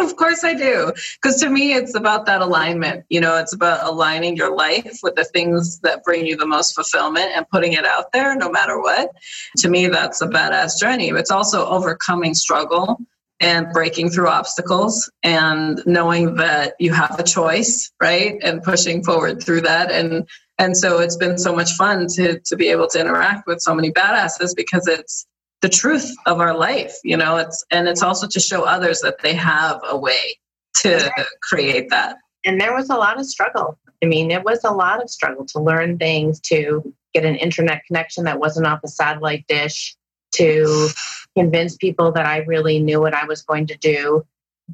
of 0.00 0.16
course 0.16 0.42
I 0.42 0.54
do. 0.54 0.92
Because 1.22 1.40
to 1.40 1.50
me, 1.50 1.74
it's 1.74 1.94
about 1.94 2.26
that 2.26 2.40
alignment. 2.40 3.04
You 3.10 3.20
know, 3.20 3.36
it's 3.36 3.52
about 3.52 3.86
aligning 3.86 4.34
your 4.34 4.56
life 4.56 4.98
with 5.04 5.14
the 5.14 5.24
things 5.24 5.78
that 5.80 6.02
bring 6.02 6.26
you 6.26 6.36
the 6.36 6.46
most 6.46 6.74
fulfillment 6.74 7.30
and 7.36 7.48
putting 7.48 7.74
it 7.74 7.84
out 7.84 8.10
there, 8.12 8.34
no 8.34 8.50
matter 8.50 8.80
what. 8.80 9.10
To 9.58 9.68
me, 9.68 9.86
that's 9.86 10.20
a 10.20 10.26
badass 10.26 10.80
journey. 10.80 11.10
It's 11.10 11.30
also 11.30 11.64
overcoming 11.64 12.34
struggle 12.34 12.98
and 13.40 13.72
breaking 13.72 14.10
through 14.10 14.28
obstacles 14.28 15.10
and 15.22 15.80
knowing 15.86 16.34
that 16.36 16.74
you 16.78 16.92
have 16.92 17.18
a 17.18 17.22
choice 17.22 17.90
right? 18.00 18.36
And 18.42 18.62
pushing 18.62 19.04
forward 19.04 19.42
through 19.42 19.62
that. 19.62 19.90
And 19.90 20.28
and 20.58 20.76
so 20.76 20.98
it's 20.98 21.16
been 21.16 21.38
so 21.38 21.54
much 21.54 21.72
fun 21.72 22.08
to 22.14 22.40
to 22.40 22.56
be 22.56 22.68
able 22.68 22.88
to 22.88 23.00
interact 23.00 23.46
with 23.46 23.60
so 23.60 23.74
many 23.74 23.92
badasses 23.92 24.54
because 24.56 24.86
it's 24.88 25.26
the 25.60 25.68
truth 25.68 26.14
of 26.26 26.40
our 26.40 26.56
life 26.56 26.96
you 27.04 27.16
know? 27.16 27.36
It's 27.36 27.64
and 27.70 27.88
it's 27.88 28.02
also 28.02 28.26
to 28.26 28.40
show 28.40 28.64
others 28.64 29.00
that 29.00 29.22
they 29.22 29.34
have 29.34 29.80
a 29.88 29.96
way 29.96 30.38
to 30.78 31.10
create 31.42 31.90
that. 31.90 32.16
And 32.44 32.60
there 32.60 32.74
was 32.74 32.90
a 32.90 32.96
lot 32.96 33.18
of 33.18 33.26
struggle. 33.26 33.78
I 34.02 34.06
mean 34.06 34.30
it 34.30 34.44
was 34.44 34.64
a 34.64 34.72
lot 34.72 35.02
of 35.02 35.10
struggle 35.10 35.44
to 35.46 35.60
learn 35.60 35.98
things 35.98 36.40
to 36.40 36.92
get 37.14 37.24
an 37.24 37.36
internet 37.36 37.84
connection 37.86 38.24
that 38.24 38.40
wasn't 38.40 38.66
off 38.66 38.80
a 38.84 38.88
satellite 38.88 39.46
dish 39.48 39.96
to 40.32 40.88
convince 41.36 41.76
people 41.76 42.12
that 42.12 42.26
I 42.26 42.38
really 42.38 42.80
knew 42.80 43.00
what 43.00 43.14
I 43.14 43.24
was 43.24 43.42
going 43.42 43.66
to 43.68 43.76
do. 43.76 44.24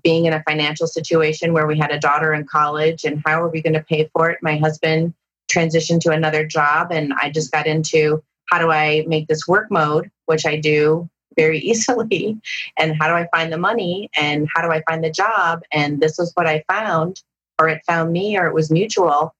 Being 0.03 0.25
in 0.25 0.33
a 0.33 0.43
financial 0.43 0.89
situation 0.89 1.53
where 1.53 1.69
we 1.69 1.79
had 1.79 1.93
a 1.93 2.01
daughter 2.01 2.35
in 2.35 2.47
college 2.47 3.05
and 3.05 3.23
how 3.25 3.41
are 3.41 3.49
we 3.49 3.63
going 3.63 3.75
to 3.75 3.83
pay 3.83 4.11
for 4.13 4.29
it? 4.31 4.39
My 4.43 4.57
husband 4.57 5.15
transitioned 5.49 6.01
to 6.01 6.11
another 6.11 6.45
job 6.45 6.91
and 6.91 7.13
I 7.13 7.31
just 7.31 7.53
got 7.53 7.69
into 7.69 8.23
how 8.51 8.59
do 8.59 8.71
I 8.71 9.05
make 9.07 9.29
this 9.29 9.47
work 9.47 9.71
mode, 9.71 10.11
which 10.27 10.47
I 10.47 10.57
do 10.57 11.09
very 11.37 11.59
easily, 11.71 12.41
and 12.79 12.97
how 13.01 13.09
do 13.09 13.15
I 13.15 13.29
find 13.35 13.53
the 13.53 13.59
money 13.59 14.11
and 14.17 14.49
how 14.55 14.63
do 14.63 14.71
I 14.71 14.83
find 14.89 15.03
the 15.03 15.11
job? 15.11 15.63
And 15.73 16.01
this 16.01 16.19
is 16.19 16.33
what 16.35 16.47
I 16.47 16.65
found, 16.69 17.23
or 17.59 17.69
it 17.69 17.83
found 17.87 18.13
me, 18.13 18.37
or 18.37 18.47
it 18.47 18.55
was 18.55 18.71
mutual. 18.71 19.35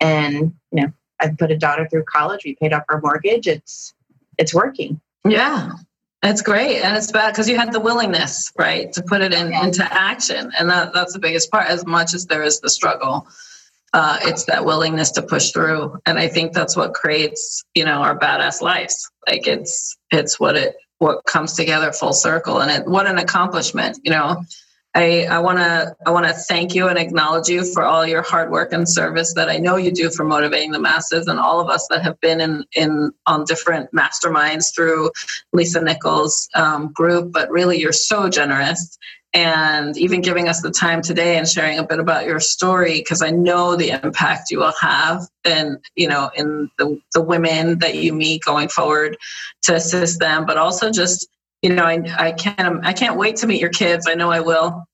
And 0.00 0.54
you 0.70 0.82
know, 0.82 0.92
I 1.20 1.28
put 1.28 1.50
a 1.50 1.56
daughter 1.56 1.86
through 1.88 2.04
college. 2.04 2.42
We 2.44 2.56
paid 2.56 2.72
off 2.72 2.84
our 2.88 3.00
mortgage. 3.00 3.46
It's 3.46 3.94
it's 4.38 4.54
working. 4.54 5.00
Yeah, 5.28 5.70
that's 6.20 6.42
great. 6.42 6.82
And 6.82 6.96
it's 6.96 7.10
bad 7.10 7.30
because 7.32 7.48
you 7.48 7.56
had 7.56 7.72
the 7.72 7.80
willingness, 7.80 8.52
right, 8.58 8.92
to 8.92 9.02
put 9.02 9.22
it 9.22 9.32
in, 9.32 9.52
into 9.52 9.84
action. 9.92 10.52
And 10.58 10.70
that, 10.70 10.92
that's 10.92 11.12
the 11.12 11.18
biggest 11.18 11.50
part, 11.50 11.68
as 11.68 11.86
much 11.86 12.14
as 12.14 12.26
there 12.26 12.42
is 12.42 12.60
the 12.60 12.70
struggle. 12.70 13.26
Uh, 13.92 14.18
it's 14.22 14.44
that 14.46 14.64
willingness 14.64 15.10
to 15.10 15.20
push 15.20 15.50
through 15.50 16.00
and 16.06 16.18
i 16.18 16.26
think 16.26 16.54
that's 16.54 16.74
what 16.74 16.94
creates 16.94 17.62
you 17.74 17.84
know 17.84 18.00
our 18.00 18.18
badass 18.18 18.62
lives 18.62 19.10
like 19.28 19.46
it's 19.46 19.98
it's 20.10 20.40
what 20.40 20.56
it 20.56 20.76
what 20.96 21.22
comes 21.26 21.52
together 21.52 21.92
full 21.92 22.14
circle 22.14 22.62
and 22.62 22.70
it 22.70 22.88
what 22.88 23.06
an 23.06 23.18
accomplishment 23.18 23.98
you 24.02 24.10
know 24.10 24.42
I, 24.94 25.38
want 25.38 25.58
to 25.58 25.96
I 26.06 26.10
want 26.10 26.26
to 26.26 26.34
thank 26.34 26.74
you 26.74 26.88
and 26.88 26.98
acknowledge 26.98 27.48
you 27.48 27.64
for 27.64 27.82
all 27.82 28.06
your 28.06 28.22
hard 28.22 28.50
work 28.50 28.72
and 28.72 28.88
service 28.88 29.32
that 29.34 29.48
I 29.48 29.56
know 29.56 29.76
you 29.76 29.90
do 29.90 30.10
for 30.10 30.24
motivating 30.24 30.72
the 30.72 30.78
masses 30.78 31.28
and 31.28 31.38
all 31.38 31.60
of 31.60 31.68
us 31.68 31.86
that 31.90 32.02
have 32.02 32.20
been 32.20 32.40
in 32.40 32.64
in 32.74 33.12
on 33.26 33.44
different 33.44 33.90
masterminds 33.92 34.74
through 34.74 35.10
Lisa 35.52 35.80
Nichols 35.80 36.48
um, 36.54 36.92
group. 36.92 37.32
But 37.32 37.50
really, 37.50 37.80
you're 37.80 37.92
so 37.92 38.28
generous 38.28 38.98
and 39.34 39.96
even 39.96 40.20
giving 40.20 40.48
us 40.48 40.60
the 40.60 40.70
time 40.70 41.00
today 41.00 41.38
and 41.38 41.48
sharing 41.48 41.78
a 41.78 41.86
bit 41.86 41.98
about 41.98 42.26
your 42.26 42.38
story 42.38 42.98
because 42.98 43.22
I 43.22 43.30
know 43.30 43.76
the 43.76 43.98
impact 44.02 44.50
you 44.50 44.58
will 44.58 44.74
have 44.78 45.22
and 45.44 45.78
you 45.96 46.06
know 46.06 46.30
in 46.36 46.70
the 46.78 47.00
the 47.14 47.22
women 47.22 47.78
that 47.78 47.94
you 47.94 48.12
meet 48.12 48.44
going 48.44 48.68
forward 48.68 49.16
to 49.62 49.74
assist 49.74 50.20
them, 50.20 50.44
but 50.44 50.58
also 50.58 50.90
just 50.90 51.28
you 51.62 51.72
know, 51.72 51.84
I, 51.84 52.02
I 52.18 52.32
can't 52.32 52.60
um, 52.60 52.80
I 52.82 52.92
can't 52.92 53.16
wait 53.16 53.36
to 53.36 53.46
meet 53.46 53.60
your 53.60 53.70
kids. 53.70 54.06
I 54.08 54.14
know 54.14 54.30
I 54.30 54.40
will. 54.40 54.84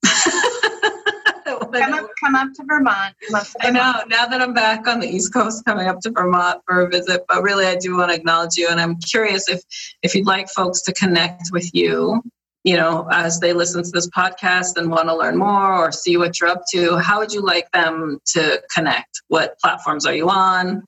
come, 1.72 1.94
up, 1.94 2.10
come 2.22 2.34
up 2.34 2.52
to 2.54 2.64
Vermont. 2.64 3.14
Up 3.34 3.46
to 3.46 3.52
Vermont. 3.52 3.56
I 3.62 3.70
know. 3.70 4.04
Now 4.08 4.26
that 4.26 4.40
I'm 4.40 4.52
back 4.52 4.86
on 4.86 5.00
the 5.00 5.08
East 5.08 5.32
Coast, 5.32 5.64
coming 5.64 5.88
up 5.88 6.00
to 6.00 6.10
Vermont 6.10 6.60
for 6.66 6.82
a 6.82 6.88
visit, 6.88 7.22
but 7.26 7.42
really, 7.42 7.66
I 7.66 7.76
do 7.76 7.96
want 7.96 8.10
to 8.10 8.16
acknowledge 8.16 8.56
you, 8.56 8.68
and 8.68 8.80
I'm 8.80 8.96
curious 8.98 9.48
if 9.48 9.62
if 10.02 10.14
you'd 10.14 10.26
like 10.26 10.48
folks 10.50 10.82
to 10.82 10.92
connect 10.92 11.50
with 11.52 11.74
you. 11.74 12.22
You 12.64 12.76
know, 12.76 13.08
as 13.10 13.40
they 13.40 13.54
listen 13.54 13.82
to 13.82 13.90
this 13.90 14.10
podcast 14.10 14.76
and 14.76 14.90
want 14.90 15.08
to 15.08 15.16
learn 15.16 15.38
more 15.38 15.74
or 15.74 15.90
see 15.90 16.18
what 16.18 16.38
you're 16.38 16.50
up 16.50 16.62
to, 16.72 16.98
how 16.98 17.18
would 17.18 17.32
you 17.32 17.40
like 17.40 17.70
them 17.70 18.18
to 18.34 18.60
connect? 18.74 19.22
What 19.28 19.58
platforms 19.60 20.04
are 20.04 20.14
you 20.14 20.28
on? 20.28 20.84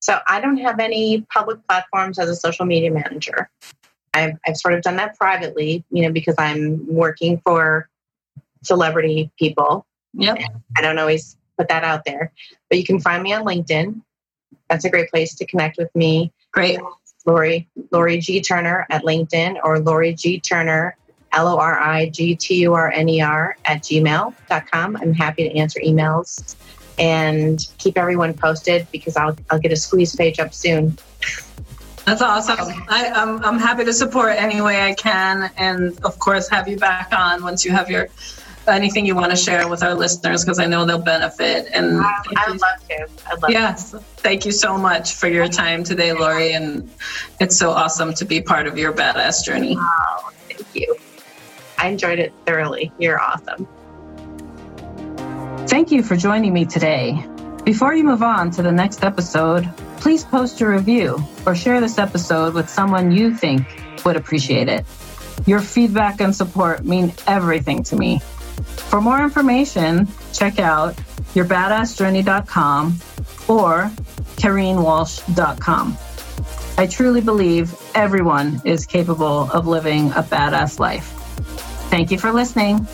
So 0.00 0.18
I 0.26 0.40
don't 0.40 0.56
have 0.56 0.80
any 0.80 1.24
public 1.32 1.58
platforms 1.68 2.18
as 2.18 2.28
a 2.28 2.34
social 2.34 2.64
media 2.64 2.90
manager. 2.90 3.48
I've, 4.18 4.34
I've 4.46 4.56
sort 4.56 4.74
of 4.74 4.82
done 4.82 4.96
that 4.96 5.16
privately, 5.16 5.84
you 5.90 6.02
know, 6.02 6.12
because 6.12 6.34
I'm 6.38 6.86
working 6.92 7.40
for 7.44 7.88
celebrity 8.62 9.30
people. 9.38 9.86
Yep. 10.14 10.38
I 10.76 10.80
don't 10.80 10.98
always 10.98 11.36
put 11.56 11.68
that 11.68 11.84
out 11.84 12.04
there, 12.04 12.32
but 12.68 12.78
you 12.78 12.84
can 12.84 13.00
find 13.00 13.22
me 13.22 13.32
on 13.32 13.44
LinkedIn. 13.44 14.00
That's 14.68 14.84
a 14.84 14.90
great 14.90 15.10
place 15.10 15.34
to 15.36 15.46
connect 15.46 15.78
with 15.78 15.94
me. 15.94 16.32
Great. 16.52 16.80
Lori, 17.26 17.68
Lori 17.90 18.18
G. 18.18 18.40
Turner 18.40 18.86
at 18.90 19.02
LinkedIn 19.02 19.58
or 19.62 19.80
Lori 19.80 20.14
G. 20.14 20.40
Turner, 20.40 20.96
L 21.32 21.48
O 21.48 21.58
R 21.58 21.78
I 21.78 22.08
G 22.08 22.34
T 22.34 22.54
U 22.62 22.74
R 22.74 22.90
N 22.90 23.08
E 23.08 23.20
R 23.20 23.56
at 23.64 23.82
gmail.com. 23.82 24.96
I'm 24.96 25.12
happy 25.12 25.48
to 25.48 25.56
answer 25.56 25.80
emails 25.80 26.56
and 26.98 27.66
keep 27.78 27.98
everyone 27.98 28.34
posted 28.34 28.86
because 28.90 29.16
I'll, 29.16 29.36
I'll 29.50 29.58
get 29.58 29.72
a 29.72 29.76
squeeze 29.76 30.16
page 30.16 30.40
up 30.40 30.54
soon. 30.54 30.96
That's 32.08 32.22
awesome. 32.22 32.84
I, 32.88 33.06
am 33.06 33.38
I'm, 33.38 33.44
I'm 33.44 33.58
happy 33.58 33.84
to 33.84 33.92
support 33.92 34.32
any 34.36 34.62
way 34.62 34.80
I 34.80 34.94
can, 34.94 35.50
and 35.58 35.98
of 36.04 36.18
course, 36.18 36.48
have 36.48 36.66
you 36.66 36.78
back 36.78 37.12
on 37.12 37.42
once 37.42 37.66
you 37.66 37.72
have 37.72 37.90
your 37.90 38.08
anything 38.66 39.06
you 39.06 39.14
want 39.14 39.30
to 39.30 39.36
share 39.36 39.68
with 39.68 39.82
our 39.82 39.94
listeners 39.94 40.44
because 40.44 40.58
I 40.58 40.66
know 40.66 40.84
they'll 40.84 40.98
benefit. 40.98 41.68
And 41.72 42.00
I, 42.00 42.12
I 42.36 42.50
would 42.50 42.60
love 42.60 42.88
to. 42.88 43.08
I'd 43.26 43.42
love 43.42 43.50
yes, 43.50 43.90
to. 43.90 43.98
thank 43.98 44.44
you 44.44 44.52
so 44.52 44.76
much 44.78 45.14
for 45.14 45.28
your 45.28 45.48
time 45.48 45.84
today, 45.84 46.12
Lori, 46.12 46.52
and 46.52 46.90
it's 47.40 47.56
so 47.56 47.70
awesome 47.70 48.14
to 48.14 48.24
be 48.24 48.40
part 48.40 48.66
of 48.66 48.78
your 48.78 48.92
badass 48.92 49.44
journey. 49.44 49.76
Oh, 49.78 50.30
thank 50.48 50.66
you. 50.74 50.96
I 51.78 51.88
enjoyed 51.88 52.18
it 52.18 52.32
thoroughly. 52.46 52.92
You're 52.98 53.20
awesome. 53.20 53.68
Thank 55.68 55.90
you 55.90 56.02
for 56.02 56.16
joining 56.16 56.52
me 56.52 56.64
today. 56.64 57.24
Before 57.64 57.94
you 57.94 58.04
move 58.04 58.22
on 58.22 58.50
to 58.52 58.62
the 58.62 58.72
next 58.72 59.04
episode, 59.04 59.70
please 60.00 60.24
post 60.24 60.60
a 60.60 60.66
review 60.66 61.22
or 61.46 61.54
share 61.54 61.80
this 61.80 61.98
episode 61.98 62.54
with 62.54 62.68
someone 62.68 63.10
you 63.10 63.34
think 63.34 63.66
would 64.04 64.16
appreciate 64.16 64.68
it. 64.68 64.84
Your 65.46 65.60
feedback 65.60 66.20
and 66.20 66.34
support 66.34 66.84
mean 66.84 67.12
everything 67.26 67.82
to 67.84 67.96
me. 67.96 68.20
For 68.88 69.00
more 69.00 69.22
information, 69.22 70.08
check 70.32 70.58
out 70.58 70.96
yourbadassjourney.com 71.34 72.98
or 73.48 73.90
kareenwalsh.com. 74.36 75.98
I 76.78 76.86
truly 76.86 77.20
believe 77.20 77.74
everyone 77.94 78.62
is 78.64 78.86
capable 78.86 79.50
of 79.50 79.66
living 79.66 80.10
a 80.12 80.22
badass 80.22 80.78
life. 80.78 81.06
Thank 81.90 82.10
you 82.10 82.18
for 82.18 82.32
listening. 82.32 82.86